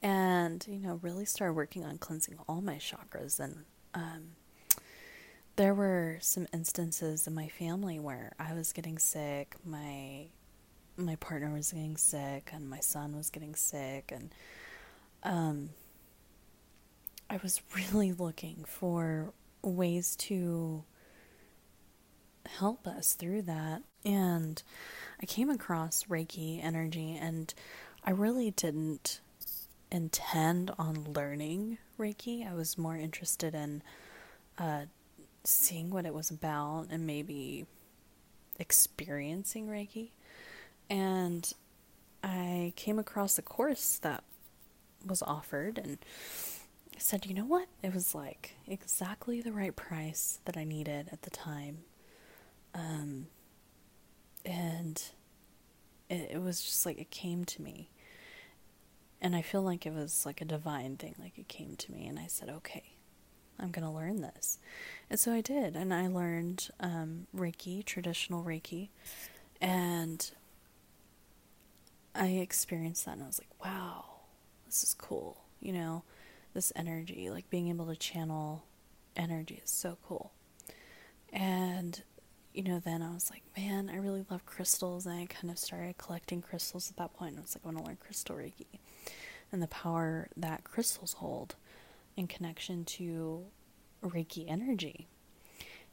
And, 0.02 0.66
you 0.68 0.80
know, 0.80 1.00
really 1.02 1.26
started 1.26 1.54
working 1.54 1.86
on 1.86 1.98
cleansing 1.98 2.38
all 2.48 2.62
my 2.62 2.76
chakras. 2.76 3.40
And 3.40 3.64
um, 3.94 4.32
there 5.60 5.74
were 5.74 6.18
some 6.22 6.48
instances 6.54 7.28
in 7.28 7.36
my 7.36 7.50
family 7.50 8.00
where 8.00 8.32
I 8.40 8.54
was 8.54 8.72
getting 8.72 8.98
sick, 8.98 9.58
my 9.66 10.28
my 10.96 11.18
partner 11.18 11.52
was 11.52 11.74
getting 11.74 11.98
sick, 11.98 12.52
and 12.54 12.70
my 12.70 12.80
son 12.80 13.14
was 13.14 13.30
getting 13.30 13.56
sick, 13.56 14.10
and 14.16 14.34
um, 15.22 15.72
I 17.30 17.42
was 17.44 17.62
really 17.76 18.14
looking 18.14 18.64
for 18.66 19.34
ways 19.62 20.16
to 20.16 20.86
help 22.48 22.88
us 22.88 23.12
through 23.12 23.42
that. 23.42 23.82
And 24.06 24.64
I 25.22 25.26
came 25.26 25.50
across 25.50 26.06
Reiki 26.06 26.64
energy, 26.64 27.20
and 27.22 27.54
I 28.06 28.12
really 28.12 28.52
didn't 28.52 29.20
intend 29.92 30.72
on 30.80 31.12
learning 31.14 31.80
Reiki. 32.00 32.50
I 32.50 32.54
was 32.54 32.78
more 32.78 32.96
interested 32.96 33.54
in 33.54 33.84
uh, 34.58 34.84
seeing 35.44 35.90
what 35.90 36.06
it 36.06 36.14
was 36.14 36.30
about 36.30 36.88
and 36.90 37.06
maybe 37.06 37.66
experiencing 38.60 39.68
Reiki. 39.68 40.12
And 40.90 41.52
I 42.24 42.74
came 42.76 43.00
across 43.00 43.38
a 43.38 43.42
course 43.42 43.98
that 44.00 44.24
was 45.06 45.22
offered 45.22 45.78
and 45.78 45.98
said, 46.98 47.26
you 47.26 47.34
know 47.34 47.46
what? 47.46 47.68
It 47.82 47.94
was 47.94 48.14
like 48.14 48.56
exactly 48.68 49.42
the 49.42 49.54
right 49.54 49.76
price 49.76 50.40
that 50.46 50.58
I 50.58 50.64
needed 50.64 51.10
at 51.12 51.22
the 51.22 51.30
time. 51.30 51.80
Um, 52.76 53.28
and 54.46 55.02
it, 56.10 56.32
it 56.34 56.42
was 56.42 56.62
just 56.62 56.86
like 56.86 57.00
it 57.00 57.12
came 57.12 57.46
to 57.46 57.62
me. 57.62 57.90
And 59.22 59.36
I 59.36 59.42
feel 59.42 59.62
like 59.62 59.86
it 59.86 59.94
was 59.94 60.26
like 60.26 60.42
a 60.42 60.46
divine 60.46 60.96
thing, 60.98 61.16
like 61.20 61.38
it 61.38 61.50
came 61.50 61.76
to 61.76 61.92
me, 61.92 62.08
and 62.08 62.18
I 62.18 62.28
said, 62.28 62.50
okay, 62.50 62.94
I'm 63.60 63.72
going 63.72 63.86
to 63.86 63.92
learn 63.92 64.22
this. 64.22 64.60
And 65.10 65.20
so 65.20 65.34
I 65.34 65.42
did, 65.42 65.76
and 65.76 65.94
I 65.94 66.08
learned 66.08 66.70
um, 66.80 67.28
Reiki, 67.36 67.84
traditional 67.84 68.44
Reiki, 68.44 68.90
and 69.60 70.30
I 72.16 72.28
experienced 72.28 73.06
that, 73.06 73.16
and 73.16 73.24
I 73.24 73.28
was 73.28 73.40
like, 73.40 73.64
wow, 73.64 74.06
this 74.66 74.84
is 74.84 74.94
cool. 74.94 75.44
You 75.60 75.74
know, 75.74 76.04
this 76.54 76.72
energy, 76.76 77.30
like 77.30 77.50
being 77.50 77.70
able 77.70 77.88
to 77.88 77.96
channel 77.96 78.64
energy 79.16 79.62
is 79.64 79.70
so 79.70 79.98
cool. 80.08 80.32
And, 81.32 82.02
you 82.54 82.64
know, 82.64 82.80
then 82.80 83.02
I 83.02 83.14
was 83.14 83.30
like, 83.30 83.44
man, 83.58 83.90
I 83.92 83.98
really 83.98 84.26
love 84.30 84.46
crystals. 84.46 85.06
And 85.06 85.20
I 85.20 85.26
kind 85.26 85.52
of 85.52 85.60
started 85.60 85.98
collecting 85.98 86.42
crystals 86.42 86.90
at 86.90 86.98
that 86.98 87.14
point. 87.14 87.32
And 87.32 87.40
I 87.40 87.42
was 87.42 87.56
like, 87.56 87.64
I 87.64 87.68
want 87.68 87.78
to 87.80 87.84
learn 87.84 87.98
crystal 87.98 88.36
Reiki 88.36 88.80
and 89.52 89.62
the 89.62 89.68
power 89.68 90.30
that 90.38 90.64
crystals 90.64 91.14
hold 91.14 91.56
in 92.16 92.28
connection 92.28 92.86
to 92.86 93.46
Reiki 94.04 94.46
energy. 94.50 95.08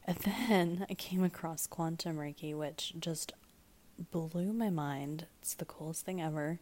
And 0.05 0.17
then 0.17 0.85
I 0.89 0.93
came 0.93 1.23
across 1.23 1.67
quantum 1.67 2.17
Reiki, 2.17 2.55
which 2.55 2.93
just 2.99 3.33
blew 4.11 4.53
my 4.53 4.69
mind. 4.69 5.27
It's 5.41 5.53
the 5.55 5.65
coolest 5.65 6.05
thing 6.05 6.21
ever. 6.21 6.59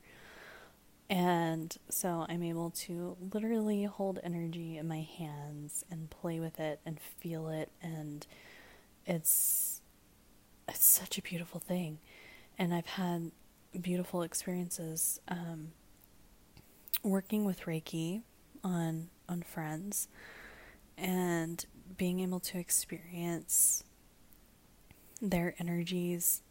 And 1.10 1.76
so 1.90 2.26
I'm 2.28 2.42
able 2.42 2.72
to 2.72 3.16
literally 3.34 3.84
hold 3.84 4.20
energy 4.24 4.78
in 4.78 4.88
my 4.88 5.02
hands 5.02 5.86
and 5.92 6.10
play 6.10 6.40
with 6.40 6.60
it 6.60 6.80
and 6.84 7.00
feel 7.00 7.48
it 7.50 7.70
and 7.82 8.26
it's 9.06 9.82
it's 10.68 10.84
such 10.84 11.20
a 11.20 11.22
beautiful 11.22 11.60
thing. 11.60 12.00
And 12.58 12.74
I've 12.74 12.88
had 12.88 13.32
beautiful 13.80 14.24
experiences 14.24 15.20
um, 15.28 15.74
working 17.04 17.46
with 17.46 17.62
Reiki 17.62 18.24
on 18.64 19.10
on 19.28 19.42
friends 19.42 20.08
and 20.98 21.66
being 21.98 22.20
able 22.20 22.40
to 22.40 22.58
experience 22.58 23.84
their 25.22 25.56
energies 25.60 26.42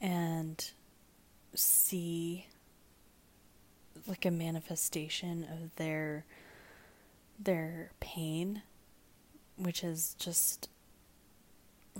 and 0.00 0.72
see 1.54 2.46
like 4.06 4.24
a 4.24 4.30
manifestation 4.30 5.44
of 5.44 5.74
their 5.76 6.24
their 7.38 7.92
pain 8.00 8.62
which 9.56 9.84
is 9.84 10.14
just 10.18 10.68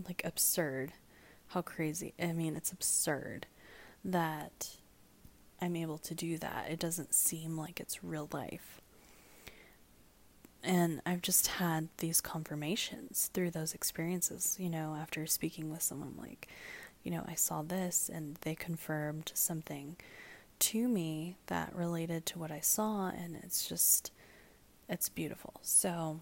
like 0.06 0.22
absurd. 0.24 0.92
How 1.48 1.62
crazy. 1.62 2.14
I 2.20 2.32
mean 2.32 2.56
it's 2.56 2.72
absurd 2.72 3.46
that 4.04 4.76
i'm 5.60 5.76
able 5.76 5.98
to 5.98 6.14
do 6.14 6.38
that. 6.38 6.68
It 6.70 6.80
doesn't 6.80 7.14
seem 7.14 7.56
like 7.56 7.78
it's 7.78 8.02
real 8.02 8.28
life 8.32 8.81
and 10.62 11.00
i've 11.04 11.22
just 11.22 11.46
had 11.46 11.88
these 11.98 12.20
confirmations 12.20 13.30
through 13.34 13.50
those 13.50 13.74
experiences 13.74 14.56
you 14.60 14.68
know 14.68 14.96
after 15.00 15.26
speaking 15.26 15.70
with 15.70 15.82
someone 15.82 16.14
like 16.18 16.48
you 17.02 17.10
know 17.10 17.24
i 17.26 17.34
saw 17.34 17.62
this 17.62 18.10
and 18.12 18.36
they 18.42 18.54
confirmed 18.54 19.32
something 19.34 19.96
to 20.62 20.86
me 20.86 21.34
that 21.48 21.74
related 21.74 22.24
to 22.24 22.38
what 22.38 22.52
I 22.52 22.60
saw, 22.60 23.08
and 23.08 23.34
it's 23.42 23.68
just, 23.68 24.12
it's 24.88 25.08
beautiful. 25.08 25.54
So, 25.60 26.20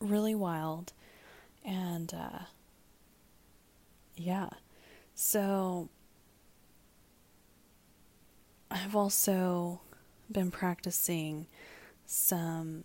really 0.00 0.34
wild. 0.34 0.92
And, 1.64 2.12
uh, 2.12 2.46
yeah. 4.16 4.48
So, 5.14 5.88
I've 8.72 8.96
also 8.96 9.80
been 10.28 10.50
practicing 10.50 11.46
some 12.06 12.84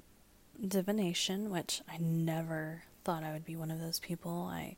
divination, 0.66 1.50
which 1.50 1.82
I 1.90 1.98
never 1.98 2.84
thought 3.04 3.24
I 3.24 3.32
would 3.32 3.46
be 3.46 3.56
one 3.56 3.72
of 3.72 3.80
those 3.80 4.00
people. 4.00 4.50
I 4.52 4.76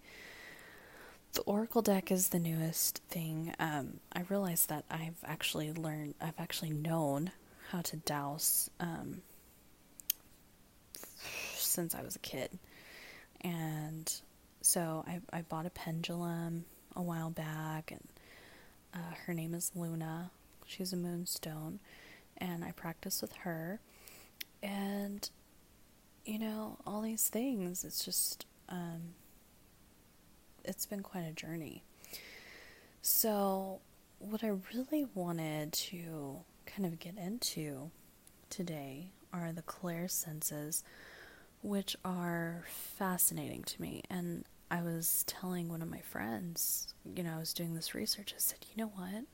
the 1.34 1.42
Oracle 1.44 1.82
deck 1.82 2.12
is 2.12 2.30
the 2.30 2.40
newest 2.40 3.02
thing. 3.10 3.54
Um, 3.58 4.00
I 4.12 4.24
realized 4.30 4.70
that 4.70 4.84
I've 4.92 5.18
actually 5.24 5.72
learned, 5.72 6.16
I've 6.20 6.40
actually 6.40 6.72
known 6.72 7.32
how 7.70 7.82
to 7.82 7.96
dowse 7.96 8.70
um, 8.82 9.22
since 11.56 11.96
I 11.96 12.02
was 12.02 12.18
a 12.18 12.20
kid. 12.20 12.60
And 13.42 14.12
so 14.62 15.06
I, 15.08 15.22
I 15.32 15.42
bought 15.42 15.66
a 15.66 15.70
pendulum 15.70 16.66
a 16.96 17.02
while 17.02 17.30
back, 17.30 17.92
and 17.92 18.08
uh, 18.94 19.16
her 19.26 19.34
name 19.34 19.54
is 19.54 19.72
Luna. 19.74 20.32
She's 20.66 20.92
a 20.92 20.98
moonstone, 20.98 21.80
and 22.38 22.64
I 22.64 22.72
practice 22.72 23.22
with 23.22 23.34
her. 23.38 23.80
And, 24.64 25.30
you 26.26 26.40
know, 26.40 26.78
all 26.86 27.02
these 27.02 27.28
things, 27.30 27.84
it's 27.84 28.04
just. 28.04 28.46
Um, 28.70 29.16
it's 30.64 30.86
been 30.86 31.02
quite 31.02 31.26
a 31.26 31.32
journey. 31.32 31.84
So, 33.02 33.80
what 34.20 34.44
I 34.44 34.52
really 34.74 35.08
wanted 35.16 35.74
to 35.74 36.38
kind 36.66 36.86
of 36.86 37.00
get 37.00 37.18
into 37.18 37.90
today 38.50 39.12
are 39.34 39.52
the 39.52 39.64
clairsenses, 39.64 40.84
which 41.64 41.96
are 42.06 42.64
fascinating 42.68 43.64
to 43.64 43.82
me. 43.82 44.04
And 44.10 44.46
I 44.70 44.82
was 44.82 45.24
telling 45.28 45.70
one 45.70 45.82
of 45.82 45.90
my 45.90 46.02
friends, 46.02 46.94
you 47.16 47.24
know, 47.24 47.34
I 47.36 47.40
was 47.40 47.54
doing 47.54 47.74
this 47.74 47.96
research, 47.96 48.34
I 48.36 48.40
said, 48.40 48.60
you 48.70 48.84
know 48.84 48.92
what? 48.96 49.26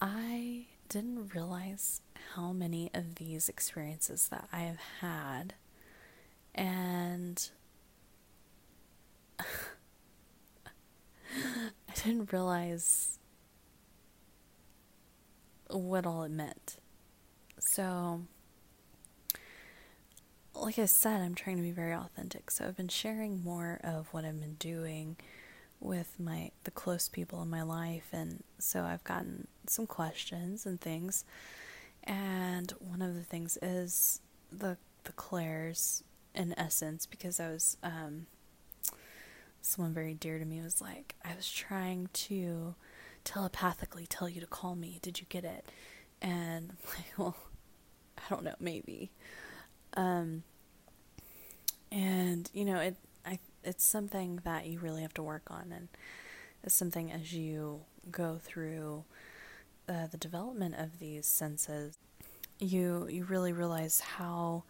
I 0.00 0.66
didn't 0.88 1.34
realize 1.34 2.00
how 2.34 2.52
many 2.52 2.90
of 2.94 3.16
these 3.16 3.48
experiences 3.48 4.28
that 4.28 4.48
I 4.52 4.60
have 4.60 4.80
had. 5.00 5.54
And 6.54 7.50
I 9.40 9.44
didn't 11.94 12.32
realize 12.32 13.18
what 15.68 16.06
all 16.06 16.22
it 16.22 16.30
meant. 16.30 16.76
So, 17.58 18.22
like 20.54 20.78
I 20.78 20.86
said, 20.86 21.20
I'm 21.20 21.34
trying 21.34 21.56
to 21.56 21.62
be 21.62 21.70
very 21.70 21.92
authentic. 21.92 22.50
So 22.50 22.64
I've 22.66 22.76
been 22.76 22.88
sharing 22.88 23.42
more 23.42 23.80
of 23.84 24.08
what 24.12 24.24
I've 24.24 24.40
been 24.40 24.56
doing 24.58 25.16
with 25.80 26.18
my 26.18 26.50
the 26.64 26.70
close 26.70 27.08
people 27.08 27.40
in 27.42 27.48
my 27.50 27.62
life 27.62 28.08
and 28.12 28.42
so 28.58 28.82
I've 28.82 29.04
gotten 29.04 29.46
some 29.66 29.86
questions 29.86 30.66
and 30.66 30.80
things. 30.80 31.24
And 32.04 32.72
one 32.80 33.02
of 33.02 33.14
the 33.14 33.22
things 33.22 33.58
is 33.62 34.20
the 34.50 34.76
the 35.04 35.12
Claires 35.12 36.02
in 36.34 36.54
essence 36.58 37.06
because 37.06 37.40
I 37.40 37.48
was 37.48 37.76
um, 37.82 38.26
someone 39.62 39.92
very 39.92 40.14
dear 40.14 40.38
to 40.38 40.44
me 40.44 40.60
was 40.60 40.80
like 40.80 41.14
I 41.24 41.34
was 41.34 41.50
trying 41.50 42.08
to 42.12 42.74
telepathically 43.24 44.06
tell 44.06 44.28
you 44.28 44.40
to 44.40 44.46
call 44.46 44.74
me. 44.74 44.98
Did 45.02 45.20
you 45.20 45.26
get 45.28 45.44
it? 45.44 45.66
And 46.22 46.70
I'm 46.70 46.76
like, 46.96 47.18
well, 47.18 47.36
I 48.16 48.22
don't 48.30 48.44
know, 48.44 48.54
maybe. 48.58 49.10
Um, 49.94 50.42
and 51.90 52.50
you 52.52 52.64
know, 52.64 52.80
it 52.80 52.96
it's 53.64 53.84
something 53.84 54.40
that 54.44 54.66
you 54.66 54.78
really 54.78 55.02
have 55.02 55.14
to 55.14 55.22
work 55.22 55.50
on, 55.50 55.72
and 55.74 55.88
it's 56.62 56.74
something 56.74 57.10
as 57.10 57.32
you 57.32 57.80
go 58.10 58.38
through 58.42 59.04
uh, 59.88 60.06
the 60.06 60.16
development 60.16 60.74
of 60.76 60.98
these 60.98 61.26
senses, 61.26 61.96
you 62.58 63.06
you 63.10 63.24
really 63.24 63.52
realize 63.52 64.00
how 64.00 64.64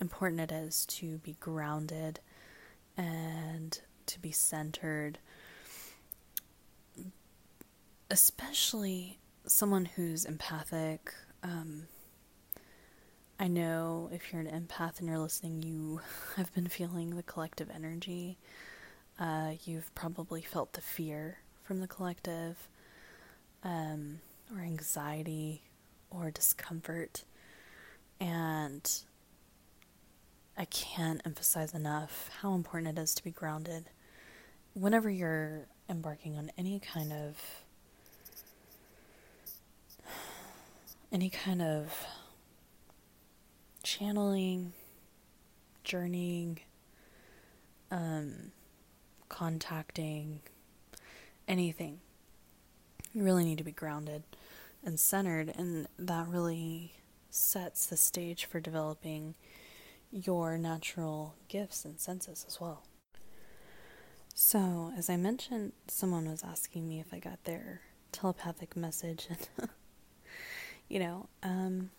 important 0.00 0.40
it 0.40 0.52
is 0.52 0.84
to 0.86 1.18
be 1.18 1.36
grounded 1.40 2.20
and 2.96 3.80
to 4.06 4.20
be 4.20 4.32
centered. 4.32 5.18
Especially 8.10 9.18
someone 9.46 9.84
who's 9.84 10.24
empathic 10.24 11.14
um, 11.42 11.86
i 13.40 13.48
know 13.48 14.08
if 14.12 14.32
you're 14.32 14.40
an 14.40 14.46
empath 14.46 15.00
and 15.00 15.08
you're 15.08 15.18
listening 15.18 15.62
you 15.62 16.00
have 16.36 16.54
been 16.54 16.68
feeling 16.68 17.16
the 17.16 17.22
collective 17.24 17.68
energy 17.74 18.38
uh, 19.18 19.52
you've 19.64 19.94
probably 19.94 20.40
felt 20.40 20.72
the 20.72 20.80
fear 20.80 21.38
from 21.64 21.80
the 21.80 21.86
collective 21.86 22.68
um, 23.62 24.20
or 24.52 24.60
anxiety 24.60 25.62
or 26.10 26.30
discomfort. 26.30 27.24
And 28.18 28.90
I 30.56 30.64
can't 30.64 31.20
emphasize 31.24 31.74
enough 31.74 32.30
how 32.40 32.54
important 32.54 32.98
it 32.98 33.00
is 33.00 33.14
to 33.14 33.24
be 33.24 33.30
grounded 33.30 33.90
whenever 34.74 35.10
you're 35.10 35.66
embarking 35.88 36.36
on 36.36 36.50
any 36.56 36.80
kind 36.80 37.12
of 37.12 37.36
any 41.12 41.30
kind 41.30 41.62
of 41.62 42.06
channeling, 43.82 44.72
journeying, 45.84 46.60
um, 47.90 48.52
contacting, 49.28 50.40
anything. 51.48 52.00
You 53.12 53.24
really 53.24 53.44
need 53.44 53.58
to 53.58 53.64
be 53.64 53.72
grounded 53.72 54.22
and 54.84 54.98
centered, 54.98 55.52
and 55.56 55.88
that 55.98 56.28
really 56.28 56.94
sets 57.30 57.86
the 57.86 57.96
stage 57.96 58.44
for 58.44 58.60
developing 58.60 59.34
your 60.10 60.58
natural 60.58 61.34
gifts 61.48 61.84
and 61.84 61.98
senses 62.00 62.44
as 62.46 62.60
well. 62.60 62.82
So, 64.34 64.92
as 64.96 65.10
I 65.10 65.16
mentioned, 65.16 65.72
someone 65.88 66.28
was 66.28 66.42
asking 66.42 66.88
me 66.88 67.00
if 67.00 67.12
I 67.12 67.18
got 67.18 67.44
their 67.44 67.82
telepathic 68.12 68.76
message, 68.76 69.26
and 69.58 69.68
you 70.88 70.98
know, 70.98 71.28
um, 71.42 71.90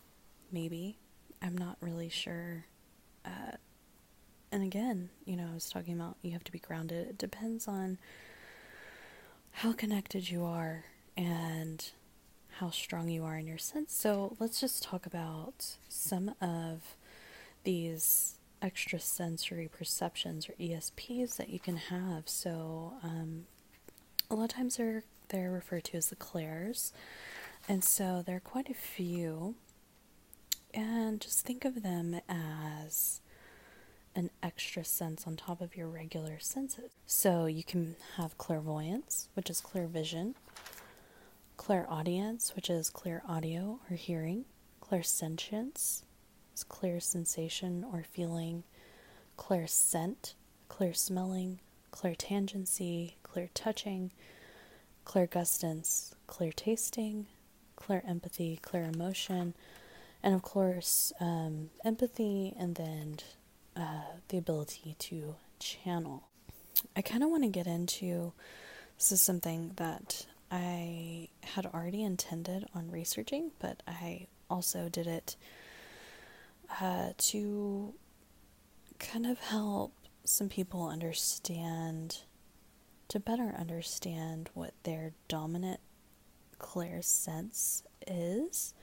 maybe 0.51 0.97
I'm 1.41 1.57
not 1.57 1.77
really 1.81 2.09
sure. 2.09 2.65
Uh, 3.25 3.57
and 4.51 4.63
again, 4.63 5.09
you 5.25 5.35
know, 5.35 5.47
I 5.49 5.53
was 5.53 5.69
talking 5.69 5.93
about 5.93 6.17
you 6.21 6.31
have 6.31 6.43
to 6.45 6.51
be 6.51 6.59
grounded. 6.59 7.07
It 7.07 7.17
depends 7.17 7.67
on 7.67 7.97
how 9.51 9.73
connected 9.73 10.29
you 10.29 10.43
are 10.45 10.85
and 11.17 11.83
how 12.59 12.69
strong 12.69 13.09
you 13.09 13.23
are 13.23 13.37
in 13.37 13.47
your 13.47 13.57
sense. 13.57 13.93
So 13.93 14.35
let's 14.39 14.59
just 14.59 14.83
talk 14.83 15.05
about 15.05 15.77
some 15.89 16.33
of 16.41 16.95
these 17.63 18.35
extrasensory 18.61 19.67
perceptions 19.67 20.47
or 20.47 20.53
ESPs 20.53 21.37
that 21.37 21.49
you 21.49 21.59
can 21.59 21.77
have. 21.77 22.27
So 22.29 22.93
um, 23.03 23.45
a 24.29 24.35
lot 24.35 24.45
of 24.45 24.49
times 24.49 24.77
they're 24.77 25.03
they're 25.29 25.51
referred 25.51 25.85
to 25.85 25.97
as 25.97 26.09
the 26.09 26.15
clairs, 26.17 26.91
and 27.67 27.83
so 27.83 28.21
there 28.25 28.35
are 28.35 28.41
quite 28.41 28.69
a 28.69 28.73
few. 28.73 29.55
And 30.73 31.19
just 31.19 31.45
think 31.45 31.65
of 31.65 31.83
them 31.83 32.21
as 32.29 33.21
an 34.15 34.29
extra 34.43 34.83
sense 34.83 35.25
on 35.25 35.35
top 35.35 35.61
of 35.61 35.75
your 35.75 35.87
regular 35.87 36.39
senses. 36.39 36.91
So 37.05 37.45
you 37.45 37.63
can 37.63 37.95
have 38.17 38.37
clairvoyance, 38.37 39.29
which 39.33 39.49
is 39.49 39.61
clear 39.61 39.87
vision, 39.87 40.35
clairaudience, 41.57 42.55
which 42.55 42.69
is 42.69 42.89
clear 42.89 43.21
audio 43.27 43.79
or 43.89 43.95
hearing, 43.95 44.45
clairsentience 44.81 46.03
is 46.53 46.63
clear 46.63 46.99
sensation 46.99 47.85
or 47.91 48.03
feeling, 48.03 48.63
clairscent, 49.37 50.33
clear 50.67 50.93
smelling, 50.93 51.59
clairtangency, 51.93 53.13
clear 53.23 53.49
touching, 53.53 54.11
clairgustance, 55.05 56.13
clear 56.27 56.51
tasting, 56.51 57.27
clairempathy, 57.77 58.61
clear 58.61 58.83
emotion, 58.83 59.53
and 60.23 60.35
of 60.35 60.41
course, 60.41 61.11
um, 61.19 61.69
empathy 61.83 62.53
and 62.57 62.75
then 62.75 63.17
uh, 63.75 64.17
the 64.29 64.37
ability 64.37 64.95
to 64.99 65.35
channel. 65.59 66.23
I 66.95 67.01
kind 67.01 67.23
of 67.23 67.29
want 67.29 67.43
to 67.43 67.49
get 67.49 67.67
into 67.67 68.33
this 68.97 69.11
is 69.11 69.21
something 69.21 69.71
that 69.77 70.25
I 70.51 71.29
had 71.41 71.65
already 71.65 72.03
intended 72.03 72.65
on 72.75 72.91
researching, 72.91 73.51
but 73.59 73.81
I 73.87 74.27
also 74.49 74.89
did 74.89 75.07
it 75.07 75.35
uh, 76.79 77.09
to 77.17 77.93
kind 78.99 79.25
of 79.25 79.39
help 79.39 79.93
some 80.23 80.49
people 80.49 80.87
understand, 80.87 82.19
to 83.07 83.19
better 83.19 83.55
understand 83.57 84.49
what 84.53 84.73
their 84.83 85.13
dominant 85.27 85.79
clair 86.59 87.01
sense 87.01 87.83
is 88.05 88.73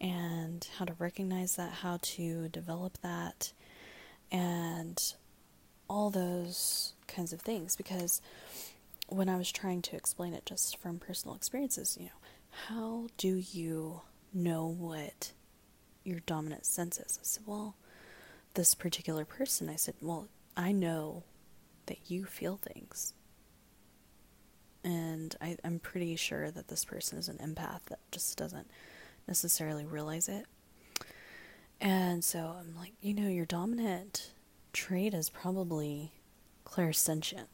and 0.00 0.68
how 0.78 0.84
to 0.84 0.94
recognize 0.98 1.56
that, 1.56 1.72
how 1.72 1.98
to 2.02 2.48
develop 2.48 2.98
that, 3.02 3.52
and 4.30 5.14
all 5.88 6.10
those 6.10 6.94
kinds 7.06 7.32
of 7.32 7.40
things. 7.40 7.76
Because 7.76 8.20
when 9.08 9.28
I 9.28 9.36
was 9.36 9.52
trying 9.52 9.82
to 9.82 9.96
explain 9.96 10.34
it 10.34 10.46
just 10.46 10.76
from 10.78 10.98
personal 10.98 11.36
experiences, 11.36 11.96
you 11.98 12.06
know, 12.06 12.12
how 12.68 13.08
do 13.16 13.36
you 13.36 14.02
know 14.32 14.66
what 14.66 15.32
your 16.04 16.20
dominant 16.20 16.66
sense 16.66 16.98
is? 16.98 17.18
I 17.20 17.24
said, 17.24 17.42
well, 17.46 17.76
this 18.54 18.74
particular 18.74 19.24
person, 19.24 19.68
I 19.68 19.76
said, 19.76 19.94
well, 20.00 20.28
I 20.56 20.72
know 20.72 21.24
that 21.86 22.10
you 22.10 22.24
feel 22.24 22.56
things. 22.56 23.12
And 24.82 25.34
I, 25.40 25.56
I'm 25.64 25.78
pretty 25.78 26.16
sure 26.16 26.50
that 26.50 26.68
this 26.68 26.84
person 26.84 27.18
is 27.18 27.28
an 27.28 27.38
empath 27.38 27.80
that 27.88 27.98
just 28.12 28.36
doesn't 28.38 28.70
necessarily 29.28 29.84
realize 29.84 30.28
it. 30.28 30.46
And 31.80 32.24
so 32.24 32.56
I'm 32.58 32.74
like, 32.76 32.92
you 33.00 33.14
know, 33.14 33.28
your 33.28 33.44
dominant 33.44 34.30
trait 34.72 35.14
is 35.14 35.28
probably 35.30 36.12
clairsentient 36.64 37.46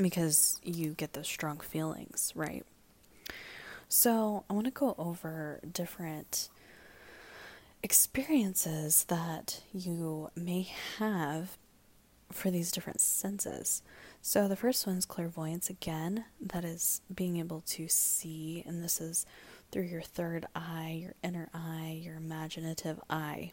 because 0.00 0.60
you 0.62 0.92
get 0.92 1.12
those 1.12 1.26
strong 1.28 1.58
feelings, 1.58 2.32
right? 2.34 2.64
So, 3.88 4.44
I 4.50 4.52
want 4.52 4.66
to 4.66 4.72
go 4.72 4.96
over 4.98 5.60
different 5.72 6.48
experiences 7.84 9.04
that 9.04 9.62
you 9.72 10.30
may 10.34 10.68
have 10.98 11.56
for 12.32 12.50
these 12.50 12.72
different 12.72 13.00
senses. 13.00 13.82
So, 14.20 14.48
the 14.48 14.56
first 14.56 14.86
one 14.88 14.96
is 14.96 15.06
clairvoyance 15.06 15.70
again, 15.70 16.24
that 16.40 16.64
is 16.64 17.00
being 17.14 17.36
able 17.36 17.62
to 17.68 17.86
see, 17.86 18.64
and 18.66 18.82
this 18.82 19.00
is 19.00 19.24
through 19.70 19.84
your 19.84 20.02
third 20.02 20.46
eye, 20.54 20.98
your 21.02 21.14
inner 21.22 21.48
eye, 21.52 22.00
your 22.02 22.16
imaginative 22.16 23.00
eye. 23.10 23.52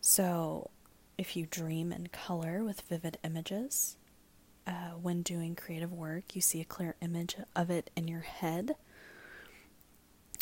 So, 0.00 0.70
if 1.18 1.36
you 1.36 1.46
dream 1.46 1.92
in 1.92 2.08
color 2.08 2.64
with 2.64 2.82
vivid 2.82 3.18
images, 3.22 3.96
uh, 4.66 4.90
when 5.00 5.22
doing 5.22 5.54
creative 5.54 5.92
work, 5.92 6.34
you 6.34 6.40
see 6.40 6.60
a 6.60 6.64
clear 6.64 6.94
image 7.00 7.36
of 7.54 7.70
it 7.70 7.90
in 7.96 8.08
your 8.08 8.20
head. 8.20 8.76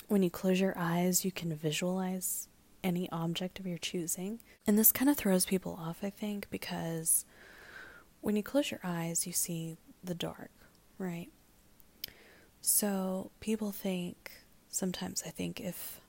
When 0.09 0.23
you 0.23 0.31
close 0.31 0.61
your 0.61 0.75
eyes, 0.77 1.25
you 1.25 1.33
can 1.33 1.55
visualize 1.55 2.49
any 2.83 3.11
object 3.11 3.59
of 3.59 3.67
your 3.67 3.79
choosing. 3.79 4.41
And 4.67 4.79
this 4.79 4.93
kind 4.93 5.11
of 5.11 5.17
throws 5.17 5.47
people 5.47 5.79
off, 5.81 5.99
I 6.03 6.11
think, 6.11 6.49
because 6.51 7.25
when 8.21 8.37
you 8.37 8.43
close 8.43 8.71
your 8.71 8.81
eyes, 8.83 9.27
you 9.27 9.33
see 9.33 9.77
the 10.03 10.15
dark, 10.15 10.51
right? 10.99 11.31
So 12.61 13.31
people 13.41 13.73
think, 13.73 14.33
sometimes 14.69 15.23
I 15.27 15.31
think, 15.31 15.61
if 15.61 16.01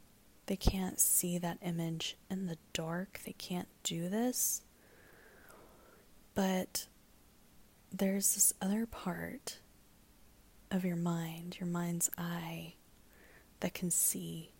they 0.47 0.55
can't 0.55 0.99
see 0.99 1.37
that 1.37 1.57
image 1.61 2.17
in 2.29 2.47
the 2.47 2.57
dark, 2.73 3.21
they 3.25 3.33
can't 3.33 3.69
do 3.83 4.09
this. 4.09 4.61
But 6.35 6.87
there's 7.91 8.35
this 8.35 8.53
other 8.61 8.85
part 8.85 9.59
of 10.69 10.85
your 10.85 10.95
mind, 10.95 11.57
your 11.59 11.67
mind's 11.67 12.09
eye, 12.17 12.75
that 13.59 13.73
can 13.73 13.91
see. 13.91 14.51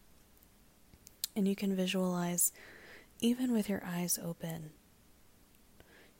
And 1.35 1.47
you 1.47 1.55
can 1.55 1.75
visualize, 1.75 2.51
even 3.19 3.51
with 3.51 3.69
your 3.69 3.83
eyes 3.85 4.19
open, 4.21 4.71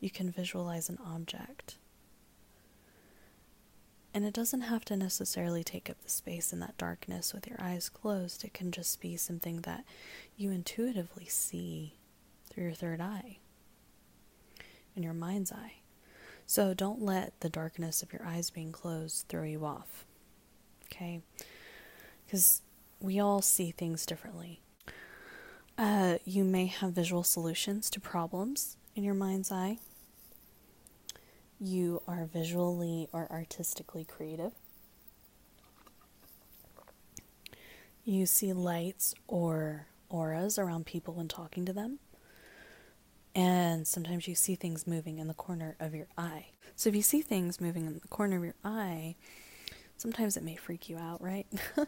You 0.02 0.10
can 0.10 0.32
visualize 0.32 0.90
an 0.90 0.98
object. 1.06 1.76
And 4.14 4.26
it 4.26 4.34
doesn't 4.34 4.62
have 4.62 4.84
to 4.86 4.98
necessarily 4.98 5.64
take 5.64 5.90
up 5.90 6.02
the 6.02 6.10
space 6.10 6.52
in 6.52 6.60
that 6.60 6.78
darkness 6.78 7.34
with 7.34 7.48
your 7.48 7.62
eyes 7.62 7.88
closed. 7.88 8.44
It 8.44 8.54
can 8.54 8.72
just 8.72 9.00
be 9.00 9.16
something 9.16 9.62
that 9.62 9.86
you 10.36 10.52
intuitively 10.52 11.26
see 11.26 11.96
through 12.50 12.66
your 12.66 12.74
third 12.74 13.00
eye, 13.00 13.38
in 14.96 15.04
your 15.04 15.14
mind's 15.14 15.52
eye. 15.52 15.76
So 16.46 16.74
don't 16.74 17.02
let 17.02 17.40
the 17.40 17.48
darkness 17.50 18.04
of 18.04 18.12
your 18.12 18.26
eyes 18.26 18.50
being 18.50 18.74
closed 18.74 19.28
throw 19.30 19.44
you 19.44 19.64
off. 19.64 20.06
Okay? 20.88 21.22
Because 22.26 22.62
we 23.00 23.20
all 23.20 23.42
see 23.42 23.72
things 23.72 24.06
differently. 24.06 24.62
Uh, 25.78 26.18
you 26.26 26.44
may 26.44 26.66
have 26.66 26.92
visual 26.92 27.24
solutions 27.24 27.90
to 27.90 28.02
problems 28.02 28.76
in 28.94 29.06
your 29.06 29.14
mind's 29.14 29.52
eye. 29.52 29.80
You 31.64 32.02
are 32.08 32.26
visually 32.26 33.08
or 33.14 33.28
artistically 33.32 34.04
creative. 34.04 34.52
You 38.04 38.26
see 38.26 38.52
lights 38.52 39.14
or 39.28 39.86
auras 40.10 40.58
around 40.58 40.88
people 40.88 41.14
when 41.14 41.28
talking 41.28 41.68
to 41.68 41.74
them. 41.74 42.00
And 43.36 43.88
sometimes 43.88 44.28
you 44.28 44.34
see 44.34 44.56
things 44.56 44.88
moving 44.88 45.20
in 45.20 45.28
the 45.28 45.36
corner 45.36 45.76
of 45.80 45.94
your 45.94 46.08
eye. 46.18 46.48
So 46.76 46.90
if 46.90 46.96
you 46.96 47.04
see 47.04 47.22
things 47.22 47.62
moving 47.62 47.86
in 47.86 47.94
the 47.94 48.08
corner 48.08 48.38
of 48.38 48.44
your 48.44 48.56
eye, 48.66 49.16
sometimes 49.98 50.36
it 50.36 50.44
may 50.44 50.56
freak 50.56 50.90
you 50.90 50.98
out, 50.98 51.22
right? 51.22 51.46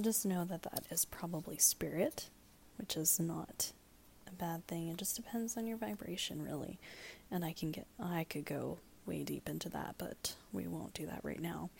just 0.00 0.26
know 0.26 0.44
that 0.44 0.62
that 0.62 0.86
is 0.90 1.04
probably 1.04 1.56
spirit, 1.56 2.30
which 2.78 2.96
is 2.96 3.20
not 3.20 3.70
a 4.26 4.32
bad 4.32 4.66
thing. 4.66 4.88
It 4.88 4.96
just 4.96 5.14
depends 5.14 5.56
on 5.56 5.68
your 5.68 5.76
vibration, 5.76 6.42
really. 6.42 6.80
And 7.32 7.44
I 7.44 7.52
can 7.52 7.72
get, 7.72 7.86
I 7.98 8.24
could 8.24 8.44
go 8.44 8.78
way 9.06 9.24
deep 9.24 9.48
into 9.48 9.68
that, 9.70 9.96
but 9.98 10.36
we 10.52 10.68
won't 10.68 10.94
do 10.94 11.06
that 11.06 11.20
right 11.22 11.40
now. 11.40 11.70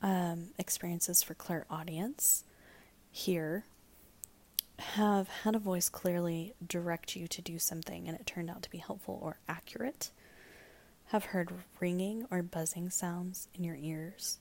Um, 0.00 0.50
experiences 0.58 1.22
for 1.22 1.34
clairaudience 1.34 2.44
here 3.10 3.64
have 4.78 5.28
had 5.42 5.56
a 5.56 5.58
voice 5.58 5.88
clearly 5.88 6.54
direct 6.66 7.16
you 7.16 7.26
to 7.26 7.42
do 7.42 7.58
something 7.58 8.06
and 8.06 8.16
it 8.16 8.26
turned 8.26 8.48
out 8.48 8.62
to 8.62 8.70
be 8.70 8.78
helpful 8.78 9.18
or 9.20 9.38
accurate. 9.48 10.10
Have 11.06 11.26
heard 11.26 11.50
ringing 11.80 12.26
or 12.30 12.42
buzzing 12.42 12.90
sounds 12.90 13.48
in 13.54 13.64
your 13.64 13.76
ears. 13.76 14.38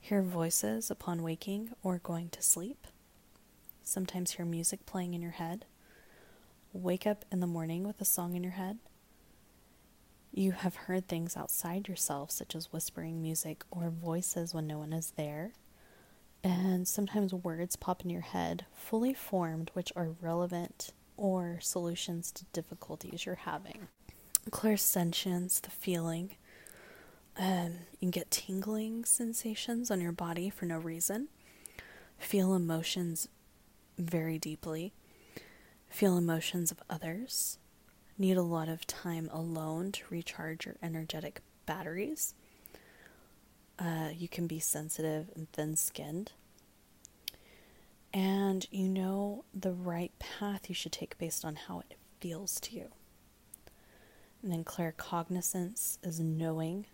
Hear 0.00 0.22
voices 0.22 0.90
upon 0.90 1.22
waking 1.22 1.70
or 1.82 1.98
going 1.98 2.28
to 2.30 2.42
sleep. 2.42 2.86
Sometimes 3.82 4.32
hear 4.32 4.44
music 4.44 4.84
playing 4.84 5.14
in 5.14 5.22
your 5.22 5.32
head. 5.32 5.64
Wake 6.72 7.06
up 7.06 7.24
in 7.32 7.40
the 7.40 7.46
morning 7.46 7.84
with 7.86 8.00
a 8.00 8.04
song 8.04 8.36
in 8.36 8.42
your 8.42 8.52
head. 8.52 8.78
You 10.32 10.52
have 10.52 10.76
heard 10.76 11.08
things 11.08 11.36
outside 11.36 11.88
yourself, 11.88 12.30
such 12.30 12.54
as 12.54 12.72
whispering 12.72 13.20
music 13.20 13.64
or 13.70 13.90
voices 13.90 14.54
when 14.54 14.66
no 14.66 14.78
one 14.78 14.92
is 14.92 15.12
there 15.16 15.52
and 16.42 16.88
sometimes 16.88 17.34
words 17.34 17.76
pop 17.76 18.02
in 18.02 18.10
your 18.10 18.22
head 18.22 18.64
fully 18.72 19.12
formed 19.12 19.70
which 19.74 19.92
are 19.94 20.14
relevant 20.20 20.92
or 21.16 21.58
solutions 21.60 22.32
to 22.32 22.44
difficulties 22.52 23.26
you're 23.26 23.34
having. 23.34 23.88
Clairsentience, 24.50 25.60
the 25.60 25.70
feeling. 25.70 26.30
Um, 27.36 27.72
you 27.92 27.98
can 28.00 28.10
get 28.10 28.30
tingling 28.30 29.04
sensations 29.04 29.90
on 29.90 30.00
your 30.00 30.12
body 30.12 30.48
for 30.48 30.64
no 30.64 30.78
reason. 30.78 31.28
Feel 32.18 32.54
emotions 32.54 33.28
very 33.98 34.38
deeply. 34.38 34.92
Feel 35.90 36.16
emotions 36.16 36.70
of 36.70 36.78
others. 36.88 37.58
Need 38.20 38.36
a 38.36 38.42
lot 38.42 38.68
of 38.68 38.86
time 38.86 39.30
alone 39.32 39.92
to 39.92 40.02
recharge 40.10 40.66
your 40.66 40.76
energetic 40.82 41.40
batteries. 41.64 42.34
Uh, 43.78 44.10
you 44.14 44.28
can 44.28 44.46
be 44.46 44.60
sensitive 44.60 45.30
and 45.34 45.50
thin 45.52 45.74
skinned. 45.74 46.32
And 48.12 48.66
you 48.70 48.88
know 48.88 49.46
the 49.54 49.72
right 49.72 50.12
path 50.18 50.68
you 50.68 50.74
should 50.74 50.92
take 50.92 51.16
based 51.16 51.46
on 51.46 51.56
how 51.56 51.78
it 51.78 51.94
feels 52.20 52.60
to 52.60 52.74
you. 52.74 52.88
And 54.42 54.52
then 54.52 54.64
claircognizance 54.64 55.96
is 56.02 56.20
knowing. 56.20 56.84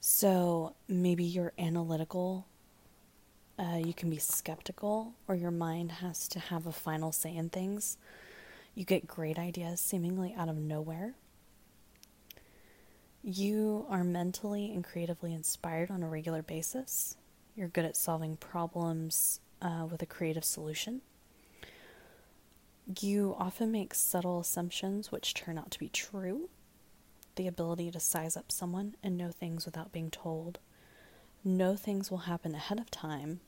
So 0.00 0.74
maybe 0.86 1.24
you're 1.24 1.54
analytical, 1.58 2.44
uh, 3.58 3.78
you 3.82 3.94
can 3.94 4.10
be 4.10 4.18
skeptical, 4.18 5.14
or 5.26 5.34
your 5.34 5.50
mind 5.50 5.92
has 5.92 6.28
to 6.28 6.38
have 6.38 6.66
a 6.66 6.72
final 6.72 7.10
say 7.10 7.34
in 7.34 7.48
things. 7.48 7.96
You 8.78 8.84
get 8.84 9.08
great 9.08 9.38
ideas 9.38 9.80
seemingly 9.80 10.34
out 10.38 10.48
of 10.48 10.56
nowhere 10.56 11.16
you 13.22 13.84
are 13.90 14.04
mentally 14.04 14.72
and 14.72 14.84
creatively 14.84 15.34
inspired 15.34 15.90
on 15.90 16.02
a 16.02 16.08
regular 16.08 16.40
basis. 16.40 17.16
You're 17.54 17.68
good 17.68 17.84
at 17.84 17.96
solving 17.96 18.36
problems 18.36 19.40
uh, 19.60 19.86
with 19.90 20.00
a 20.02 20.06
creative 20.06 20.44
solution. 20.44 21.02
You 23.00 23.36
often 23.38 23.70
make 23.70 23.92
subtle 23.92 24.40
assumptions 24.40 25.12
which 25.12 25.34
turn 25.34 25.58
out 25.58 25.70
to 25.72 25.78
be 25.78 25.88
true. 25.88 26.48
The 27.34 27.46
ability 27.46 27.90
to 27.90 28.00
size 28.00 28.36
up 28.36 28.50
someone 28.50 28.94
and 29.02 29.18
know 29.18 29.30
things 29.30 29.66
without 29.66 29.92
being 29.92 30.10
told. 30.10 30.58
Know 31.44 31.76
things 31.76 32.10
will 32.10 32.18
happen 32.18 32.54
ahead 32.54 32.80
of 32.80 32.90
time. 32.90 33.40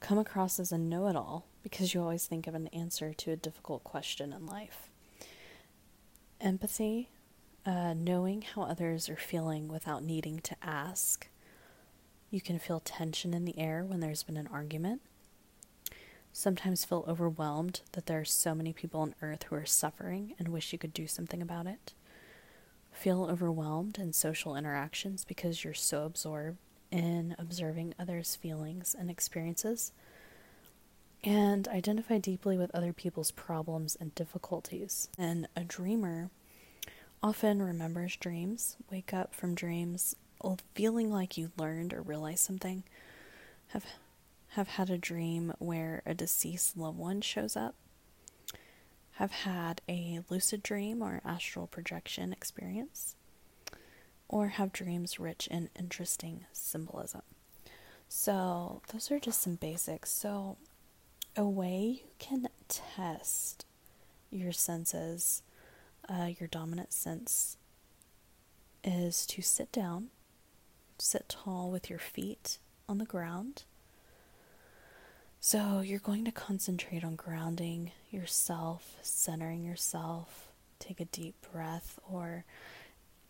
Come 0.00 0.18
across 0.18 0.58
as 0.58 0.72
a 0.72 0.78
know 0.78 1.08
it 1.08 1.16
all 1.16 1.46
because 1.62 1.94
you 1.94 2.00
always 2.00 2.26
think 2.26 2.46
of 2.46 2.54
an 2.54 2.68
answer 2.68 3.12
to 3.14 3.30
a 3.30 3.36
difficult 3.36 3.84
question 3.84 4.32
in 4.32 4.46
life. 4.46 4.90
Empathy 6.40 7.08
uh, 7.64 7.94
knowing 7.94 8.42
how 8.42 8.62
others 8.62 9.08
are 9.08 9.16
feeling 9.16 9.68
without 9.68 10.02
needing 10.02 10.40
to 10.40 10.56
ask. 10.62 11.28
You 12.30 12.40
can 12.40 12.58
feel 12.58 12.80
tension 12.80 13.34
in 13.34 13.44
the 13.44 13.58
air 13.58 13.84
when 13.84 14.00
there's 14.00 14.22
been 14.22 14.36
an 14.36 14.48
argument. 14.52 15.02
Sometimes 16.32 16.84
feel 16.84 17.04
overwhelmed 17.06 17.82
that 17.92 18.06
there 18.06 18.18
are 18.18 18.24
so 18.24 18.54
many 18.54 18.72
people 18.72 19.00
on 19.00 19.14
earth 19.20 19.44
who 19.44 19.54
are 19.54 19.66
suffering 19.66 20.34
and 20.38 20.48
wish 20.48 20.72
you 20.72 20.78
could 20.78 20.94
do 20.94 21.06
something 21.06 21.42
about 21.42 21.66
it. 21.66 21.92
Feel 22.90 23.24
overwhelmed 23.24 23.98
in 23.98 24.12
social 24.12 24.56
interactions 24.56 25.24
because 25.24 25.62
you're 25.62 25.74
so 25.74 26.04
absorbed 26.04 26.58
in 26.90 27.36
observing 27.38 27.94
others' 27.98 28.34
feelings 28.36 28.96
and 28.98 29.10
experiences. 29.10 29.92
And 31.24 31.68
identify 31.68 32.18
deeply 32.18 32.58
with 32.58 32.74
other 32.74 32.92
people's 32.92 33.30
problems 33.30 33.96
and 34.00 34.14
difficulties. 34.14 35.08
And 35.16 35.46
a 35.54 35.62
dreamer 35.62 36.30
often 37.22 37.62
remembers 37.62 38.16
dreams, 38.16 38.76
wake 38.90 39.14
up 39.14 39.34
from 39.34 39.54
dreams 39.54 40.16
feeling 40.74 41.10
like 41.12 41.36
you 41.36 41.52
learned 41.56 41.92
or 41.92 42.02
realized 42.02 42.40
something, 42.40 42.82
have 43.68 43.84
have 44.48 44.68
had 44.68 44.90
a 44.90 44.98
dream 44.98 45.54
where 45.58 46.02
a 46.04 46.12
deceased 46.12 46.76
loved 46.76 46.98
one 46.98 47.22
shows 47.22 47.56
up, 47.56 47.74
have 49.12 49.30
had 49.32 49.80
a 49.88 50.20
lucid 50.28 50.62
dream 50.62 51.00
or 51.00 51.22
astral 51.24 51.66
projection 51.66 52.32
experience, 52.32 53.16
or 54.28 54.48
have 54.48 54.72
dreams 54.72 55.18
rich 55.18 55.46
in 55.50 55.70
interesting 55.78 56.44
symbolism. 56.52 57.22
So, 58.08 58.82
those 58.92 59.10
are 59.10 59.18
just 59.18 59.40
some 59.40 59.54
basics. 59.54 60.10
So, 60.12 60.58
a 61.36 61.44
way 61.44 62.02
you 62.02 62.10
can 62.18 62.48
test 62.68 63.64
your 64.30 64.52
senses 64.52 65.42
uh, 66.08 66.28
your 66.38 66.48
dominant 66.48 66.92
sense 66.92 67.56
is 68.84 69.24
to 69.26 69.42
sit 69.42 69.70
down, 69.70 70.08
sit 70.98 71.28
tall 71.28 71.70
with 71.70 71.88
your 71.88 71.98
feet 71.98 72.58
on 72.88 72.98
the 72.98 73.04
ground. 73.04 73.62
So 75.40 75.80
you're 75.80 75.98
going 75.98 76.24
to 76.24 76.32
concentrate 76.32 77.04
on 77.04 77.16
grounding 77.16 77.92
yourself, 78.10 78.96
centering 79.02 79.64
yourself, 79.64 80.48
take 80.78 81.00
a 81.00 81.04
deep 81.06 81.34
breath, 81.52 81.98
or 82.08 82.44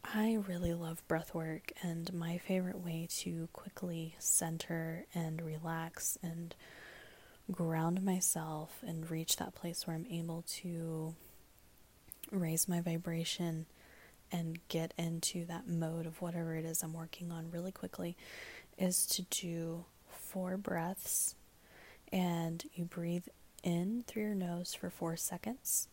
I 0.04 0.38
really 0.48 0.74
love 0.74 1.06
breath 1.08 1.34
work, 1.34 1.72
and 1.82 2.12
my 2.12 2.38
favorite 2.38 2.78
way 2.80 3.06
to 3.20 3.48
quickly 3.52 4.14
center 4.18 5.06
and 5.14 5.40
relax 5.40 6.18
and 6.22 6.54
ground 7.50 8.02
myself 8.02 8.82
and 8.86 9.10
reach 9.10 9.36
that 9.36 9.54
place 9.54 9.86
where 9.86 9.96
I'm 9.96 10.06
able 10.10 10.44
to 10.60 11.14
raise 12.30 12.68
my 12.68 12.80
vibration 12.80 13.66
and 14.30 14.58
get 14.68 14.94
into 14.96 15.44
that 15.46 15.68
mode 15.68 16.06
of 16.06 16.22
whatever 16.22 16.54
it 16.56 16.64
is 16.64 16.82
I'm 16.82 16.94
working 16.94 17.30
on 17.30 17.50
really 17.50 17.72
quickly 17.72 18.16
is 18.78 19.06
to 19.06 19.22
do 19.22 19.84
four 20.08 20.56
breaths 20.56 21.34
and 22.10 22.64
you 22.74 22.84
breathe 22.84 23.26
in 23.62 24.04
through 24.06 24.22
your 24.22 24.34
nose 24.34 24.74
for 24.74 24.90
four 24.90 25.16
seconds. 25.16 25.88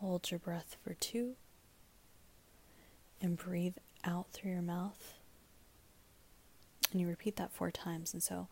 Hold 0.00 0.30
your 0.30 0.38
breath 0.38 0.76
for 0.84 0.94
two 0.94 1.34
and 3.20 3.36
breathe 3.36 3.76
out 4.04 4.26
through 4.32 4.52
your 4.52 4.62
mouth. 4.62 5.14
And 6.92 7.00
you 7.00 7.08
repeat 7.08 7.36
that 7.36 7.52
four 7.52 7.70
times. 7.70 8.12
And 8.12 8.22
so, 8.22 8.48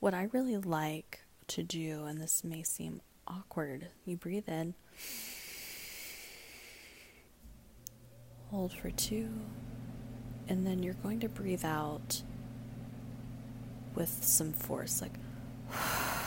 what 0.00 0.14
I 0.14 0.28
really 0.32 0.56
like 0.56 1.20
to 1.48 1.62
do, 1.62 2.04
and 2.04 2.20
this 2.20 2.44
may 2.44 2.62
seem 2.62 3.00
awkward, 3.26 3.88
you 4.04 4.16
breathe 4.16 4.48
in, 4.48 4.74
hold 8.50 8.72
for 8.72 8.90
two, 8.90 9.28
and 10.48 10.66
then 10.66 10.82
you're 10.82 10.94
going 10.94 11.20
to 11.20 11.28
breathe 11.28 11.64
out 11.64 12.22
with 13.94 14.22
some 14.22 14.52
force, 14.52 15.00
like. 15.02 15.14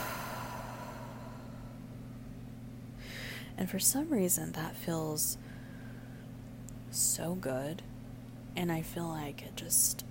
And 3.56 3.68
for 3.68 3.78
some 3.78 4.08
reason, 4.08 4.52
that 4.52 4.74
feels 4.74 5.36
so 6.90 7.34
good. 7.34 7.82
And 8.56 8.72
I 8.72 8.80
feel 8.80 9.06
like 9.06 9.42
it 9.42 9.54
just 9.54 10.06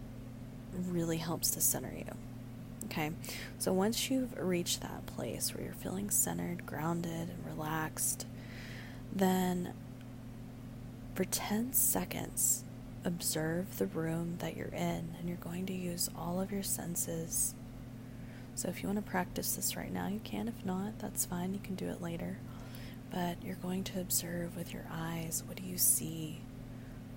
really 0.72 1.18
helps 1.18 1.49
to 1.51 1.62
center 1.62 1.91
you. 1.91 2.28
Okay, 2.91 3.11
so 3.59 3.71
once 3.71 4.09
you've 4.09 4.35
reached 4.35 4.81
that 4.81 5.05
place 5.05 5.53
where 5.53 5.63
you're 5.63 5.73
feeling 5.73 6.09
centered, 6.09 6.65
grounded, 6.65 7.29
and 7.29 7.45
relaxed, 7.45 8.25
then 9.13 9.73
for 11.13 11.23
10 11.23 11.73
seconds, 11.73 12.63
observe 13.05 13.77
the 13.77 13.85
room 13.85 14.37
that 14.39 14.57
you're 14.57 14.67
in, 14.67 15.15
and 15.19 15.27
you're 15.27 15.37
going 15.37 15.67
to 15.67 15.73
use 15.73 16.09
all 16.17 16.41
of 16.41 16.51
your 16.51 16.63
senses. 16.63 17.53
So 18.55 18.69
if 18.69 18.81
you 18.81 18.89
want 18.89 19.05
to 19.05 19.11
practice 19.11 19.55
this 19.55 19.75
right 19.75 19.93
now, 19.93 20.07
you 20.07 20.19
can. 20.23 20.47
If 20.47 20.65
not, 20.65 20.97
that's 20.97 21.25
fine. 21.25 21.53
You 21.53 21.59
can 21.63 21.75
do 21.75 21.89
it 21.89 22.01
later. 22.01 22.37
But 23.11 23.43
you're 23.43 23.55
going 23.55 23.83
to 23.85 24.01
observe 24.01 24.57
with 24.57 24.73
your 24.73 24.85
eyes 24.91 25.43
what 25.45 25.57
do 25.57 25.63
you 25.63 25.77
see? 25.77 26.41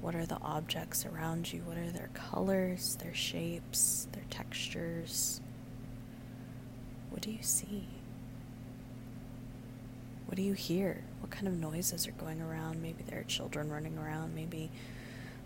What 0.02 0.14
are 0.14 0.26
the 0.26 0.40
objects 0.42 1.06
around 1.06 1.50
you? 1.50 1.62
What 1.62 1.78
are 1.78 1.90
their 1.90 2.10
colors, 2.12 2.96
their 2.96 3.14
shapes, 3.14 4.06
their 4.12 4.24
textures? 4.28 5.40
What 7.12 7.20
do 7.20 7.30
you 7.30 7.42
see? 7.42 7.84
What 10.26 10.36
do 10.36 10.42
you 10.42 10.54
hear? 10.54 11.04
What 11.20 11.30
kind 11.30 11.46
of 11.46 11.52
noises 11.52 12.08
are 12.08 12.12
going 12.12 12.40
around? 12.40 12.82
Maybe 12.82 13.04
there 13.06 13.20
are 13.20 13.24
children 13.24 13.70
running 13.70 13.98
around. 13.98 14.34
Maybe, 14.34 14.70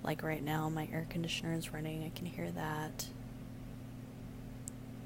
like 0.04 0.22
right 0.22 0.42
now, 0.42 0.68
my 0.68 0.88
air 0.92 1.06
conditioner 1.10 1.54
is 1.54 1.74
running. 1.74 2.04
I 2.04 2.16
can 2.16 2.24
hear 2.26 2.52
that. 2.52 3.06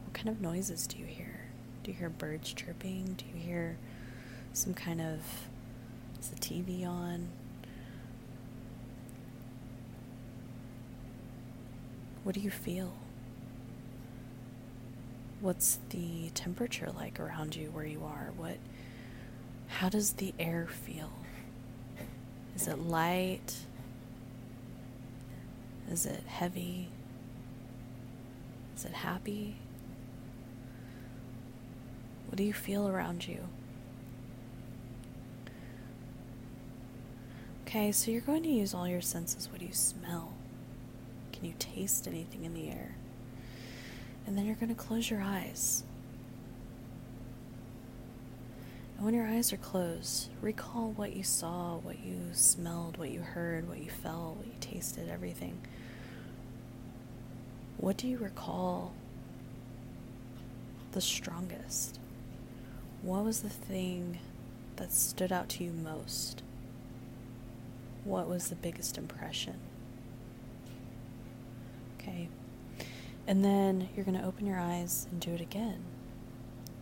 What 0.05 0.13
kind 0.13 0.29
of 0.29 0.43
noises 0.43 0.87
do 0.87 0.99
you 0.99 1.07
hear? 1.07 1.47
Do 1.83 1.93
you 1.93 1.97
hear 1.97 2.11
birds 2.11 2.53
chirping? 2.53 3.15
Do 3.17 3.25
you 3.35 3.41
hear 3.43 3.79
some 4.53 4.75
kind 4.75 5.01
of. 5.01 5.21
Is 6.21 6.29
the 6.29 6.37
TV 6.37 6.87
on? 6.87 7.29
What 12.23 12.35
do 12.35 12.43
you 12.43 12.51
feel? 12.51 12.93
What's 15.41 15.79
the 15.89 16.31
temperature 16.35 16.91
like 16.95 17.19
around 17.19 17.57
you 17.57 17.71
where 17.71 17.87
you 17.87 18.05
are? 18.05 18.31
What 18.37 18.59
how 19.69 19.89
does 19.89 20.15
the 20.15 20.35
air 20.39 20.67
feel? 20.69 21.11
Is 22.55 22.69
it 22.69 22.79
light? 22.79 23.55
Is 25.91 26.05
it 26.05 26.25
heavy? 26.27 26.89
Is 28.77 28.85
it 28.85 28.93
happy? 28.93 29.57
What 32.27 32.37
do 32.37 32.45
you 32.45 32.53
feel 32.53 32.87
around 32.87 33.27
you? 33.27 33.49
Okay, 37.67 37.93
so 37.93 38.11
you're 38.11 38.21
going 38.21 38.43
to 38.43 38.49
use 38.49 38.75
all 38.75 38.87
your 38.87 39.01
senses. 39.01 39.49
What 39.51 39.61
do 39.61 39.67
you 39.67 39.73
smell? 39.73 40.35
Can 41.33 41.45
you 41.45 41.55
taste 41.59 42.07
anything 42.07 42.45
in 42.45 42.53
the 42.53 42.69
air? 42.69 42.97
And 44.31 44.39
then 44.39 44.47
you're 44.47 44.55
going 44.55 44.73
to 44.73 44.81
close 44.81 45.11
your 45.11 45.21
eyes. 45.21 45.83
And 48.97 49.05
when 49.05 49.13
your 49.13 49.27
eyes 49.27 49.53
are 49.53 49.57
closed, 49.57 50.29
recall 50.41 50.93
what 50.93 51.17
you 51.17 51.25
saw, 51.25 51.79
what 51.79 51.99
you 51.99 52.17
smelled, 52.31 52.97
what 52.97 53.11
you 53.11 53.23
heard, 53.23 53.69
what 53.69 53.79
you 53.79 53.91
felt, 53.91 54.37
what 54.37 54.47
you 54.47 54.53
tasted, 54.61 55.09
everything. 55.09 55.61
What 57.77 57.97
do 57.97 58.07
you 58.07 58.19
recall 58.19 58.93
the 60.93 61.01
strongest? 61.01 61.99
What 63.03 63.25
was 63.25 63.41
the 63.41 63.51
thing 63.51 64.21
that 64.77 64.93
stood 64.93 65.33
out 65.33 65.49
to 65.49 65.65
you 65.65 65.73
most? 65.73 66.45
What 68.05 68.29
was 68.29 68.49
the 68.49 68.55
biggest 68.55 68.97
impression? 68.97 69.57
Okay. 71.99 72.29
And 73.27 73.45
then 73.45 73.89
you're 73.95 74.05
going 74.05 74.19
to 74.19 74.27
open 74.27 74.47
your 74.47 74.59
eyes 74.59 75.07
and 75.11 75.21
do 75.21 75.33
it 75.33 75.41
again 75.41 75.85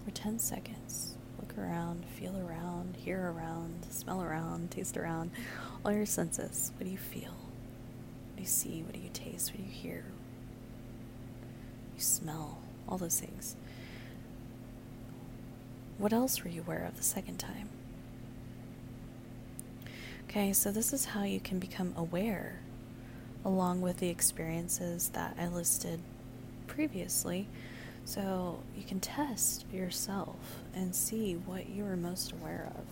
for 0.05 0.11
10 0.11 0.39
seconds. 0.39 1.15
Look 1.39 1.59
around, 1.59 2.05
feel 2.07 2.37
around, 2.37 2.97
hear 2.97 3.31
around, 3.31 3.87
smell 3.91 4.23
around, 4.23 4.71
taste 4.71 4.97
around, 4.97 5.31
all 5.85 5.93
your 5.93 6.07
senses. 6.07 6.73
What 6.77 6.85
do 6.85 6.91
you 6.91 6.99
feel? 6.99 7.33
What 7.33 8.37
do 8.37 8.43
you 8.43 8.49
see? 8.49 8.83
What 8.83 8.95
do 8.95 9.01
you 9.01 9.11
taste? 9.13 9.51
What 9.51 9.59
do 9.59 9.63
you 9.65 9.71
hear? 9.71 10.05
You 11.97 12.01
smell, 12.03 12.59
all 12.89 12.97
those 12.97 13.21
things. 13.21 13.57
What 15.99 16.13
else 16.13 16.43
were 16.43 16.51
you 16.51 16.63
aware 16.63 16.85
of 16.85 16.97
the 16.97 17.03
second 17.03 17.39
time? 17.39 17.69
Okay, 20.29 20.53
so 20.53 20.71
this 20.71 20.93
is 20.93 21.07
how 21.07 21.25
you 21.25 21.41
can 21.41 21.59
become 21.59 21.93
aware, 21.97 22.61
along 23.45 23.81
with 23.81 23.99
the 23.99 24.09
experiences 24.09 25.09
that 25.11 25.37
I 25.39 25.49
listed 25.49 26.01
previously. 26.69 27.49
So 28.05 28.61
you 28.77 28.85
can 28.85 29.01
test 29.01 29.67
yourself 29.73 30.63
and 30.75 30.95
see 30.95 31.35
what 31.35 31.69
you 31.69 31.85
are 31.85 31.97
most 31.97 32.33
aware 32.33 32.71
of. 32.77 32.85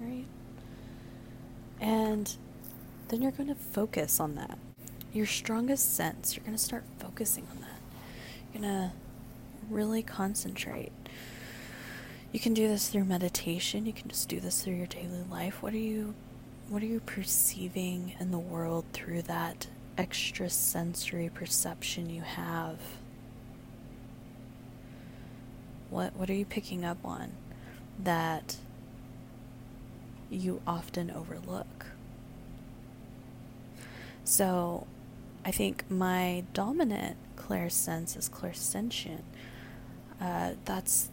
Right? 0.00 0.26
And 1.80 2.36
then 3.08 3.22
you're 3.22 3.30
going 3.30 3.48
to 3.48 3.54
focus 3.54 4.20
on 4.20 4.34
that. 4.34 4.58
Your 5.12 5.26
strongest 5.26 5.94
sense, 5.94 6.36
you're 6.36 6.44
going 6.44 6.56
to 6.56 6.62
start 6.62 6.84
focusing 6.98 7.46
on 7.50 7.60
that. 7.62 7.80
You're 8.52 8.62
going 8.62 8.74
to 8.74 8.92
really 9.68 10.02
concentrate. 10.02 10.92
You 12.32 12.40
can 12.40 12.54
do 12.54 12.68
this 12.68 12.88
through 12.88 13.04
meditation. 13.04 13.86
You 13.86 13.92
can 13.92 14.08
just 14.08 14.28
do 14.28 14.38
this 14.38 14.62
through 14.62 14.74
your 14.74 14.86
daily 14.86 15.24
life. 15.30 15.62
What 15.62 15.72
are 15.72 15.78
you 15.78 16.14
what 16.68 16.84
are 16.84 16.86
you 16.86 17.00
perceiving 17.00 18.14
in 18.20 18.30
the 18.30 18.38
world 18.38 18.84
through 18.92 19.22
that 19.22 19.66
extra 20.00 20.48
sensory 20.48 21.28
perception 21.28 22.08
you 22.08 22.22
have? 22.22 22.78
What 25.90 26.16
what 26.16 26.30
are 26.30 26.34
you 26.34 26.46
picking 26.46 26.86
up 26.86 26.96
on 27.04 27.32
that 27.98 28.56
you 30.30 30.62
often 30.66 31.10
overlook? 31.10 31.86
So, 34.24 34.86
I 35.44 35.50
think 35.50 35.84
my 35.90 36.44
dominant 36.54 37.16
clairsense 37.36 38.16
is 38.16 38.28
clairsentient. 38.30 39.24
Uh, 40.18 40.52
that's 40.64 41.10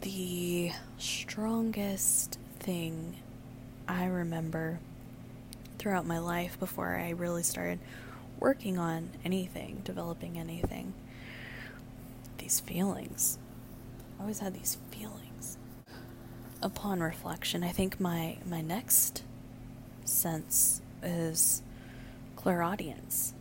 the 0.00 0.72
strongest 0.96 2.38
thing 2.60 3.16
I 3.88 4.06
remember 4.06 4.78
throughout 5.80 6.06
my 6.06 6.18
life 6.18 6.60
before 6.60 6.94
I 6.94 7.10
really 7.10 7.42
started 7.42 7.78
working 8.38 8.76
on 8.76 9.08
anything, 9.24 9.80
developing 9.82 10.38
anything. 10.38 10.92
These 12.36 12.60
feelings. 12.60 13.38
I 14.18 14.22
always 14.22 14.40
had 14.40 14.52
these 14.52 14.76
feelings. 14.90 15.56
Upon 16.62 17.00
reflection, 17.00 17.64
I 17.64 17.70
think 17.70 17.98
my 17.98 18.36
my 18.44 18.60
next 18.60 19.22
sense 20.04 20.82
is 21.02 21.62
clairaudience. 22.36 23.32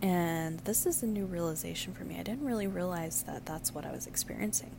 And 0.00 0.60
this 0.60 0.86
is 0.86 1.02
a 1.02 1.06
new 1.06 1.26
realization 1.26 1.92
for 1.92 2.04
me. 2.04 2.18
I 2.18 2.22
didn't 2.22 2.46
really 2.46 2.66
realize 2.66 3.24
that 3.24 3.44
that's 3.44 3.74
what 3.74 3.84
I 3.84 3.90
was 3.90 4.06
experiencing. 4.06 4.70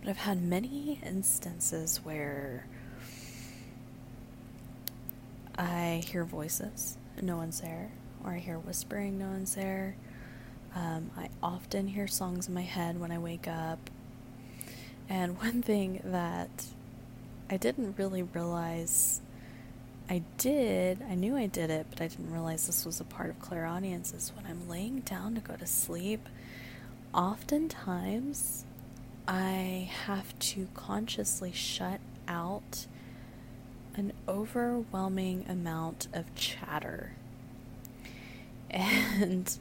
But 0.00 0.10
I've 0.10 0.18
had 0.18 0.42
many 0.42 1.00
instances 1.06 2.00
where 2.02 2.66
I 5.60 6.02
hear 6.06 6.24
voices, 6.24 6.96
no 7.20 7.36
one's 7.36 7.60
there, 7.60 7.90
or 8.24 8.30
I 8.30 8.38
hear 8.38 8.58
whispering, 8.58 9.18
no 9.18 9.26
one's 9.26 9.54
there. 9.54 9.94
Um, 10.74 11.10
I 11.18 11.28
often 11.42 11.86
hear 11.86 12.06
songs 12.06 12.48
in 12.48 12.54
my 12.54 12.62
head 12.62 12.98
when 12.98 13.12
I 13.12 13.18
wake 13.18 13.46
up. 13.46 13.90
And 15.06 15.36
one 15.42 15.60
thing 15.60 16.00
that 16.02 16.64
I 17.50 17.58
didn't 17.58 17.98
really 17.98 18.22
realize 18.22 19.20
I 20.08 20.22
did, 20.38 21.02
I 21.02 21.14
knew 21.14 21.36
I 21.36 21.44
did 21.44 21.68
it, 21.68 21.86
but 21.90 22.00
I 22.00 22.06
didn't 22.06 22.32
realize 22.32 22.66
this 22.66 22.86
was 22.86 22.98
a 22.98 23.04
part 23.04 23.28
of 23.28 23.38
clairaudience 23.38 24.14
is 24.14 24.32
when 24.34 24.46
I'm 24.46 24.66
laying 24.66 25.00
down 25.00 25.34
to 25.34 25.42
go 25.42 25.56
to 25.56 25.66
sleep, 25.66 26.26
oftentimes 27.12 28.64
I 29.28 29.90
have 30.06 30.38
to 30.38 30.68
consciously 30.72 31.52
shut 31.52 32.00
out 32.26 32.86
an 33.96 34.12
overwhelming 34.28 35.44
amount 35.48 36.08
of 36.12 36.34
chatter. 36.34 37.12
And 38.72 39.58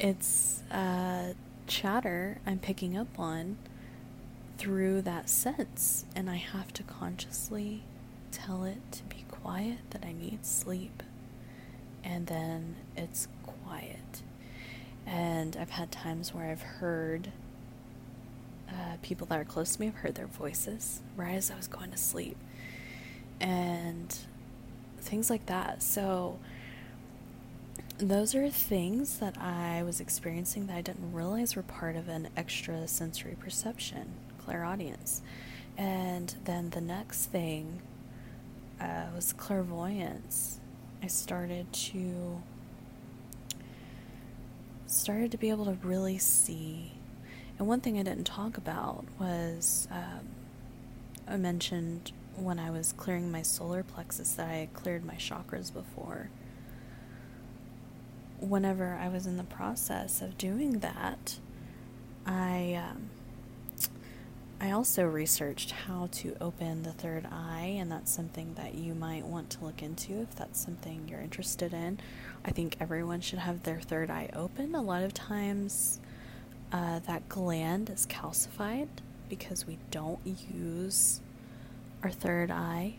it's 0.00 0.60
uh, 0.72 1.34
chatter 1.68 2.38
I'm 2.44 2.58
picking 2.58 2.96
up 2.96 3.16
on 3.16 3.56
through 4.58 5.02
that 5.02 5.30
sense, 5.30 6.04
and 6.14 6.28
I 6.28 6.36
have 6.36 6.72
to 6.74 6.82
consciously 6.82 7.82
tell 8.32 8.64
it 8.64 8.78
to 8.92 9.02
be 9.04 9.24
quiet 9.30 9.78
that 9.90 10.04
I 10.04 10.12
need 10.12 10.44
sleep. 10.44 11.02
And 12.04 12.26
then 12.26 12.76
it's 12.96 13.28
quiet. 13.44 14.22
And 15.06 15.56
I've 15.56 15.70
had 15.70 15.90
times 15.92 16.34
where 16.34 16.50
I've 16.50 16.62
heard 16.62 17.32
uh, 18.68 18.96
people 19.02 19.26
that 19.28 19.38
are 19.38 19.44
close 19.44 19.76
to 19.76 19.80
me, 19.80 19.88
I've 19.88 19.94
heard 19.96 20.14
their 20.14 20.26
voices 20.26 21.00
right 21.16 21.34
as 21.34 21.50
I 21.50 21.56
was 21.56 21.68
going 21.68 21.90
to 21.90 21.98
sleep. 21.98 22.36
And 23.42 24.16
things 25.00 25.28
like 25.28 25.46
that. 25.46 25.82
So, 25.82 26.38
those 27.98 28.34
are 28.34 28.48
things 28.48 29.18
that 29.18 29.36
I 29.38 29.82
was 29.82 30.00
experiencing 30.00 30.66
that 30.66 30.76
I 30.76 30.80
didn't 30.80 31.12
realize 31.12 31.54
were 31.54 31.62
part 31.62 31.94
of 31.94 32.08
an 32.08 32.28
extra 32.36 32.88
sensory 32.88 33.36
perception, 33.38 34.14
clairaudience. 34.44 35.22
And 35.76 36.34
then 36.44 36.70
the 36.70 36.80
next 36.80 37.26
thing 37.26 37.82
uh, 38.80 39.06
was 39.14 39.32
clairvoyance. 39.32 40.58
I 41.02 41.06
started 41.06 41.72
to 41.72 42.42
started 44.86 45.30
to 45.30 45.38
be 45.38 45.48
able 45.48 45.64
to 45.64 45.76
really 45.82 46.18
see. 46.18 46.92
And 47.58 47.66
one 47.66 47.80
thing 47.80 47.98
I 47.98 48.02
didn't 48.02 48.24
talk 48.24 48.56
about 48.56 49.04
was 49.18 49.88
um, 49.90 50.28
I 51.26 51.36
mentioned 51.36 52.12
when 52.36 52.58
I 52.58 52.70
was 52.70 52.92
clearing 52.92 53.30
my 53.30 53.42
solar 53.42 53.82
plexus 53.82 54.32
that 54.32 54.48
I 54.48 54.54
had 54.54 54.74
cleared 54.74 55.04
my 55.04 55.14
chakras 55.14 55.72
before. 55.72 56.30
Whenever 58.40 58.98
I 59.00 59.08
was 59.08 59.26
in 59.26 59.36
the 59.36 59.44
process 59.44 60.20
of 60.20 60.36
doing 60.36 60.80
that, 60.80 61.38
I 62.26 62.74
um, 62.74 63.10
I 64.62 64.70
also 64.70 65.04
researched 65.04 65.72
how 65.72 66.08
to 66.12 66.36
open 66.40 66.84
the 66.84 66.92
third 66.92 67.26
eye, 67.32 67.76
and 67.80 67.90
that's 67.90 68.12
something 68.12 68.54
that 68.54 68.74
you 68.76 68.94
might 68.94 69.24
want 69.24 69.50
to 69.50 69.64
look 69.64 69.82
into 69.82 70.20
if 70.20 70.36
that's 70.36 70.60
something 70.60 71.08
you're 71.08 71.20
interested 71.20 71.74
in. 71.74 71.98
I 72.44 72.52
think 72.52 72.76
everyone 72.78 73.20
should 73.22 73.40
have 73.40 73.64
their 73.64 73.80
third 73.80 74.08
eye 74.08 74.30
open. 74.34 74.76
A 74.76 74.80
lot 74.80 75.02
of 75.02 75.12
times, 75.14 75.98
uh, 76.70 77.00
that 77.00 77.28
gland 77.28 77.90
is 77.90 78.06
calcified 78.06 78.86
because 79.28 79.66
we 79.66 79.78
don't 79.90 80.20
use 80.24 81.20
our 82.02 82.10
third 82.10 82.50
eye 82.50 82.94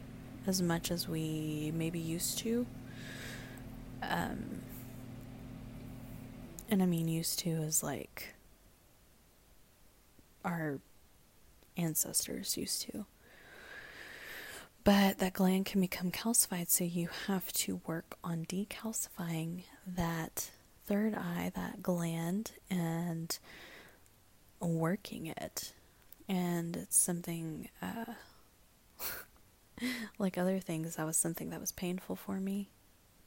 as 0.46 0.62
much 0.62 0.92
as 0.92 1.08
we 1.08 1.72
maybe 1.76 2.00
used 2.00 2.38
to. 2.40 2.66
Um, 4.02 4.62
and 6.70 6.82
I 6.82 6.86
mean, 6.86 7.08
used 7.08 7.40
to 7.40 7.50
is 7.50 7.84
like 7.84 8.34
our 10.44 10.80
ancestors 11.78 12.58
used 12.58 12.82
to. 12.84 13.06
But 14.84 15.20
that 15.20 15.34
gland 15.34 15.66
can 15.66 15.80
become 15.80 16.12
calcified, 16.12 16.70
so 16.70 16.84
you 16.84 17.08
have 17.28 17.54
to 17.54 17.80
work 17.88 18.18
on 18.22 18.46
decalcifying 18.46 19.64
that 19.88 20.52
third 20.86 21.16
eye, 21.16 21.54
that 21.56 21.82
gland, 21.82 22.52
and 22.70 23.38
working 24.60 25.28
it. 25.28 25.72
And 26.28 26.76
it's 26.76 26.98
something, 26.98 27.70
uh, 27.82 28.14
like 30.20 30.38
other 30.38 30.60
things, 30.60 30.96
that 30.96 31.06
was 31.06 31.18
something 31.18 31.50
that 31.50 31.60
was 31.60 31.72
painful 31.72 32.16
for 32.16 32.40
me. 32.40 32.70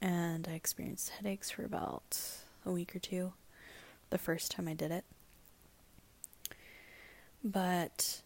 And 0.01 0.47
I 0.47 0.53
experienced 0.53 1.09
headaches 1.09 1.51
for 1.51 1.63
about 1.63 2.19
a 2.65 2.71
week 2.71 2.95
or 2.95 2.99
two 2.99 3.33
the 4.09 4.17
first 4.17 4.51
time 4.51 4.67
I 4.67 4.73
did 4.73 4.91
it. 4.91 5.05
But 7.43 8.21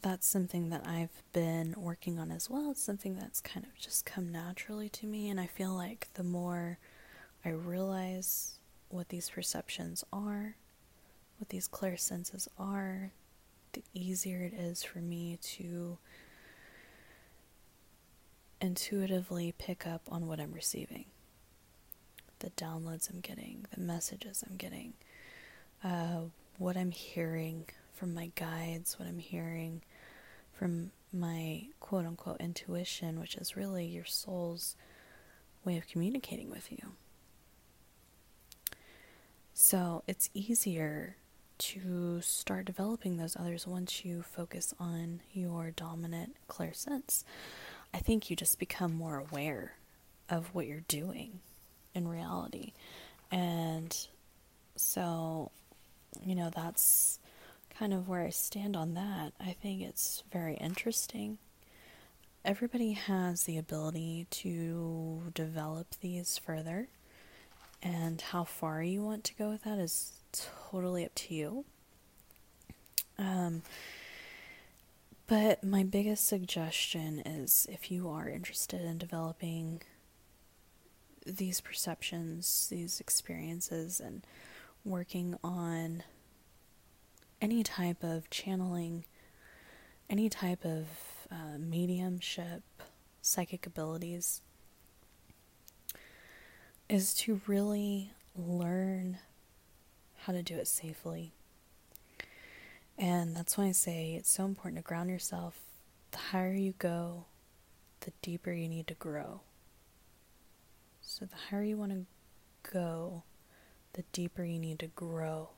that's 0.00 0.26
something 0.26 0.70
that 0.70 0.86
I've 0.86 1.22
been 1.32 1.74
working 1.76 2.18
on 2.18 2.30
as 2.30 2.50
well. 2.50 2.70
It's 2.70 2.82
something 2.82 3.16
that's 3.16 3.40
kind 3.40 3.64
of 3.64 3.78
just 3.78 4.04
come 4.04 4.32
naturally 4.32 4.88
to 4.90 5.06
me. 5.06 5.30
And 5.30 5.40
I 5.40 5.46
feel 5.46 5.72
like 5.72 6.08
the 6.14 6.24
more 6.24 6.78
I 7.44 7.50
realize 7.50 8.58
what 8.88 9.08
these 9.08 9.30
perceptions 9.30 10.04
are, 10.12 10.56
what 11.38 11.48
these 11.48 11.68
clairsenses 11.68 12.48
are, 12.58 13.12
the 13.72 13.82
easier 13.92 14.40
it 14.40 14.54
is 14.54 14.82
for 14.82 14.98
me 14.98 15.38
to 15.42 15.98
intuitively 18.64 19.54
pick 19.58 19.86
up 19.86 20.00
on 20.08 20.26
what 20.26 20.40
I'm 20.40 20.52
receiving. 20.52 21.04
The 22.38 22.50
downloads 22.50 23.10
I'm 23.10 23.20
getting, 23.20 23.66
the 23.74 23.80
messages 23.80 24.42
I'm 24.48 24.56
getting, 24.56 24.94
uh, 25.84 26.22
what 26.58 26.76
I'm 26.76 26.90
hearing 26.90 27.66
from 27.94 28.14
my 28.14 28.30
guides, 28.34 28.98
what 28.98 29.06
I'm 29.06 29.18
hearing 29.18 29.82
from 30.52 30.90
my 31.12 31.66
quote 31.78 32.06
unquote 32.06 32.40
intuition, 32.40 33.20
which 33.20 33.36
is 33.36 33.56
really 33.56 33.84
your 33.84 34.06
soul's 34.06 34.76
way 35.64 35.76
of 35.76 35.86
communicating 35.86 36.50
with 36.50 36.72
you. 36.72 36.92
So 39.52 40.02
it's 40.06 40.30
easier 40.34 41.16
to 41.58 42.20
start 42.20 42.64
developing 42.64 43.16
those 43.16 43.36
others 43.36 43.66
once 43.66 44.04
you 44.04 44.22
focus 44.22 44.74
on 44.80 45.20
your 45.32 45.70
dominant 45.70 46.34
clairsense. 46.48 47.24
I 47.94 47.98
think 47.98 48.28
you 48.28 48.34
just 48.34 48.58
become 48.58 48.92
more 48.92 49.18
aware 49.18 49.74
of 50.28 50.52
what 50.52 50.66
you're 50.66 50.84
doing 50.88 51.38
in 51.94 52.08
reality. 52.08 52.72
And 53.30 53.96
so, 54.74 55.52
you 56.24 56.34
know, 56.34 56.50
that's 56.50 57.20
kind 57.78 57.94
of 57.94 58.08
where 58.08 58.22
I 58.22 58.30
stand 58.30 58.76
on 58.76 58.94
that. 58.94 59.32
I 59.40 59.52
think 59.52 59.80
it's 59.80 60.24
very 60.32 60.54
interesting. 60.54 61.38
Everybody 62.44 62.92
has 62.92 63.44
the 63.44 63.58
ability 63.58 64.26
to 64.30 65.22
develop 65.32 65.86
these 66.00 66.36
further, 66.36 66.88
and 67.80 68.20
how 68.20 68.42
far 68.42 68.82
you 68.82 69.02
want 69.02 69.22
to 69.24 69.34
go 69.34 69.50
with 69.50 69.62
that 69.62 69.78
is 69.78 70.12
totally 70.70 71.04
up 71.04 71.14
to 71.14 71.34
you. 71.34 71.64
Um, 73.18 73.62
but 75.26 75.64
my 75.64 75.82
biggest 75.82 76.26
suggestion 76.26 77.20
is 77.20 77.66
if 77.70 77.90
you 77.90 78.08
are 78.08 78.28
interested 78.28 78.80
in 78.82 78.98
developing 78.98 79.82
these 81.24 81.60
perceptions, 81.60 82.68
these 82.70 83.00
experiences, 83.00 84.00
and 84.00 84.26
working 84.84 85.36
on 85.42 86.02
any 87.40 87.62
type 87.62 88.02
of 88.02 88.28
channeling, 88.28 89.04
any 90.10 90.28
type 90.28 90.64
of 90.64 90.86
uh, 91.30 91.58
mediumship, 91.58 92.62
psychic 93.22 93.66
abilities, 93.66 94.42
is 96.88 97.14
to 97.14 97.40
really 97.46 98.12
learn 98.36 99.18
how 100.18 100.32
to 100.32 100.42
do 100.42 100.56
it 100.56 100.68
safely. 100.68 101.32
And 102.98 103.36
that's 103.36 103.58
why 103.58 103.64
I 103.64 103.72
say 103.72 104.14
it's 104.14 104.30
so 104.30 104.44
important 104.44 104.76
to 104.78 104.86
ground 104.86 105.10
yourself. 105.10 105.58
The 106.12 106.18
higher 106.18 106.54
you 106.54 106.74
go, 106.78 107.24
the 108.00 108.12
deeper 108.22 108.52
you 108.52 108.68
need 108.68 108.86
to 108.88 108.94
grow. 108.94 109.40
So, 111.00 111.26
the 111.26 111.36
higher 111.50 111.62
you 111.62 111.76
want 111.76 111.92
to 111.92 112.70
go, 112.72 113.24
the 113.92 114.04
deeper 114.12 114.44
you 114.44 114.58
need 114.58 114.78
to 114.80 114.86
grow 114.86 115.50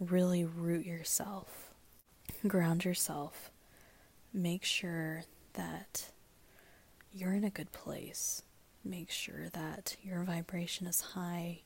really 0.00 0.44
root 0.44 0.86
yourself, 0.86 1.70
ground 2.46 2.84
yourself, 2.84 3.50
make 4.32 4.64
sure 4.64 5.24
that 5.54 6.10
you're 7.12 7.32
in 7.34 7.44
a 7.44 7.50
good 7.50 7.72
place. 7.72 8.42
Make 8.84 9.10
sure 9.10 9.48
that 9.52 9.96
your 10.02 10.22
vibration 10.22 10.86
is 10.86 11.00
high, 11.00 11.62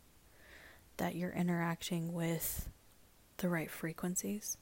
that 0.97 1.15
you're 1.15 1.33
interacting 1.33 2.13
with 2.13 2.69
the 3.39 3.49
right 3.49 3.70
frequencies 3.70 4.57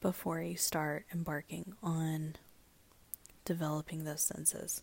before 0.00 0.40
you 0.40 0.56
start 0.56 1.06
embarking 1.12 1.74
on 1.82 2.36
developing 3.44 4.04
those 4.04 4.22
senses. 4.22 4.82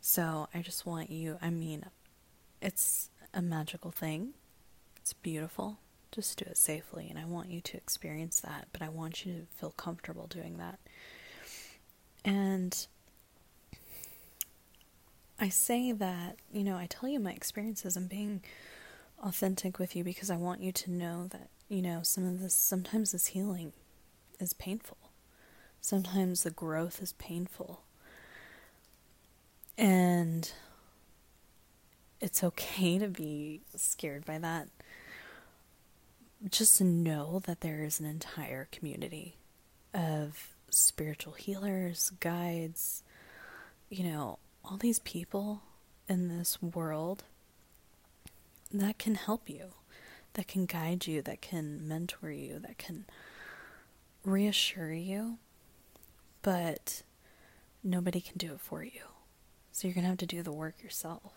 So 0.00 0.48
I 0.54 0.60
just 0.62 0.86
want 0.86 1.10
you, 1.10 1.38
I 1.42 1.50
mean, 1.50 1.84
it's 2.60 3.10
a 3.34 3.42
magical 3.42 3.90
thing, 3.90 4.34
it's 4.96 5.12
beautiful 5.12 5.78
just 6.12 6.38
do 6.38 6.44
it 6.46 6.56
safely 6.56 7.08
and 7.08 7.18
I 7.18 7.24
want 7.24 7.50
you 7.50 7.60
to 7.60 7.76
experience 7.76 8.40
that, 8.40 8.68
but 8.72 8.82
I 8.82 8.88
want 8.88 9.24
you 9.24 9.32
to 9.32 9.58
feel 9.58 9.70
comfortable 9.70 10.26
doing 10.26 10.58
that. 10.58 10.78
And 12.24 12.86
I 15.38 15.48
say 15.48 15.92
that, 15.92 16.36
you 16.52 16.64
know, 16.64 16.76
I 16.76 16.86
tell 16.86 17.08
you 17.08 17.20
my 17.20 17.32
experiences. 17.32 17.96
I'm 17.96 18.06
being 18.06 18.42
authentic 19.20 19.78
with 19.78 19.94
you 19.94 20.04
because 20.04 20.30
I 20.30 20.36
want 20.36 20.60
you 20.60 20.72
to 20.72 20.90
know 20.90 21.26
that, 21.28 21.48
you 21.68 21.82
know, 21.82 22.00
some 22.02 22.26
of 22.26 22.40
this, 22.40 22.54
sometimes 22.54 23.12
this 23.12 23.26
healing 23.26 23.72
is 24.38 24.52
painful. 24.52 24.98
Sometimes 25.80 26.42
the 26.42 26.50
growth 26.50 27.02
is 27.02 27.12
painful. 27.14 27.82
And 29.78 30.50
it's 32.20 32.44
okay 32.44 32.98
to 32.98 33.08
be 33.08 33.62
scared 33.76 34.24
by 34.24 34.38
that 34.38 34.68
just 36.48 36.80
know 36.80 37.40
that 37.46 37.60
there 37.60 37.84
is 37.84 38.00
an 38.00 38.06
entire 38.06 38.68
community 38.72 39.36
of 39.92 40.54
spiritual 40.70 41.34
healers, 41.34 42.12
guides, 42.20 43.02
you 43.90 44.04
know, 44.04 44.38
all 44.64 44.78
these 44.78 45.00
people 45.00 45.62
in 46.08 46.28
this 46.28 46.62
world 46.62 47.24
that 48.72 48.98
can 48.98 49.14
help 49.14 49.48
you, 49.48 49.72
that 50.34 50.46
can 50.46 50.66
guide 50.66 51.06
you, 51.06 51.22
that 51.22 51.42
can 51.42 51.86
mentor 51.86 52.30
you, 52.30 52.58
that 52.60 52.78
can 52.78 53.06
reassure 54.24 54.92
you, 54.92 55.38
but 56.42 57.02
nobody 57.82 58.20
can 58.20 58.36
do 58.36 58.52
it 58.52 58.60
for 58.60 58.82
you. 58.84 59.02
So 59.72 59.88
you're 59.88 59.94
going 59.94 60.04
to 60.04 60.10
have 60.10 60.18
to 60.18 60.26
do 60.26 60.42
the 60.42 60.52
work 60.52 60.82
yourself. 60.82 61.32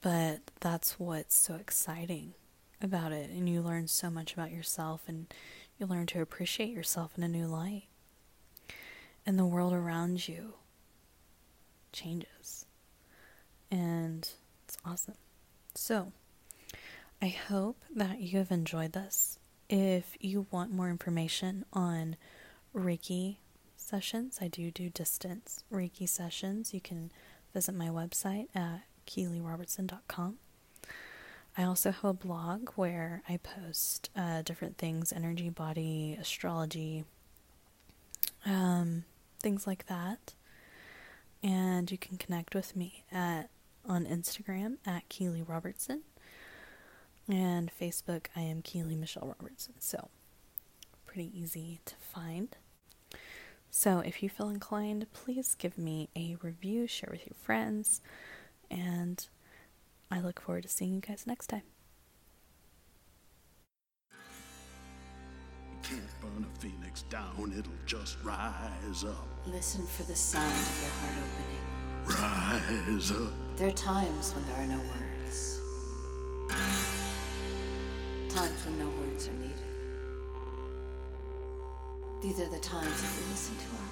But 0.00 0.40
that's 0.60 0.98
what's 0.98 1.36
so 1.36 1.54
exciting 1.54 2.34
about 2.80 3.12
it. 3.12 3.30
And 3.30 3.48
you 3.48 3.60
learn 3.60 3.86
so 3.86 4.10
much 4.10 4.32
about 4.34 4.50
yourself 4.50 5.02
and 5.06 5.32
you 5.78 5.86
learn 5.86 6.06
to 6.06 6.20
appreciate 6.20 6.70
yourself 6.70 7.12
in 7.16 7.22
a 7.22 7.28
new 7.28 7.46
light. 7.46 7.84
And 9.24 9.38
the 9.38 9.46
world 9.46 9.72
around 9.72 10.26
you 10.26 10.54
changes. 11.92 12.66
And 13.70 14.28
it's 14.64 14.76
awesome. 14.84 15.21
So, 15.74 16.12
I 17.20 17.28
hope 17.28 17.78
that 17.94 18.20
you 18.20 18.38
have 18.38 18.50
enjoyed 18.50 18.92
this. 18.92 19.38
If 19.68 20.16
you 20.20 20.46
want 20.50 20.72
more 20.72 20.90
information 20.90 21.64
on 21.72 22.16
Reiki 22.74 23.36
sessions, 23.76 24.38
I 24.40 24.48
do 24.48 24.70
do 24.70 24.90
distance 24.90 25.64
Reiki 25.72 26.08
sessions. 26.08 26.74
You 26.74 26.80
can 26.80 27.10
visit 27.54 27.74
my 27.74 27.88
website 27.88 28.48
at 28.54 28.82
keelyrobertson.com. 29.06 30.38
I 31.56 31.64
also 31.64 31.90
have 31.90 32.04
a 32.04 32.14
blog 32.14 32.70
where 32.76 33.22
I 33.28 33.36
post 33.36 34.08
uh, 34.16 34.42
different 34.42 34.78
things 34.78 35.12
energy, 35.12 35.50
body, 35.50 36.16
astrology, 36.20 37.04
um, 38.46 39.04
things 39.40 39.66
like 39.66 39.86
that. 39.86 40.34
And 41.42 41.90
you 41.90 41.98
can 41.98 42.16
connect 42.18 42.54
with 42.54 42.74
me 42.76 43.04
at 43.12 43.50
on 43.88 44.06
Instagram 44.06 44.76
at 44.86 45.08
Keely 45.08 45.42
Robertson 45.42 46.02
and 47.28 47.70
Facebook 47.80 48.26
I 48.36 48.40
am 48.40 48.62
Keely 48.62 48.96
Michelle 48.96 49.34
Robertson. 49.38 49.74
So 49.78 50.08
pretty 51.06 51.30
easy 51.38 51.80
to 51.84 51.94
find. 51.96 52.56
So 53.70 54.00
if 54.00 54.22
you 54.22 54.28
feel 54.28 54.48
inclined, 54.48 55.06
please 55.12 55.54
give 55.54 55.78
me 55.78 56.08
a 56.14 56.36
review, 56.42 56.86
share 56.86 57.08
with 57.10 57.26
your 57.26 57.36
friends, 57.42 58.00
and 58.70 59.26
I 60.10 60.20
look 60.20 60.40
forward 60.40 60.64
to 60.64 60.68
seeing 60.68 60.94
you 60.94 61.00
guys 61.00 61.26
next 61.26 61.46
time. 61.46 61.62
Can't 65.82 66.20
burn 66.20 66.46
a 66.48 66.60
phoenix 66.60 67.02
down, 67.02 67.54
it'll 67.58 67.72
just 67.86 68.22
rise 68.22 69.04
up. 69.04 69.26
Listen 69.46 69.86
for 69.86 70.02
the 70.04 70.14
sound 70.14 70.52
of 70.52 70.82
your 70.82 70.90
heart 70.90 71.14
opening. 71.18 71.81
Rise 72.06 73.12
up. 73.12 73.32
There 73.56 73.68
are 73.68 73.72
times 73.72 74.32
when 74.34 74.44
there 74.46 74.56
are 74.56 74.66
no 74.66 74.78
words. 74.78 75.60
Times 78.28 78.64
when 78.66 78.78
no 78.78 78.88
words 79.00 79.28
are 79.28 79.32
needed. 79.34 79.52
These 82.22 82.40
are 82.40 82.48
the 82.48 82.60
times 82.60 83.02
that 83.02 83.10
we 83.18 83.30
listen 83.30 83.56
to 83.56 83.66
our 83.76 83.88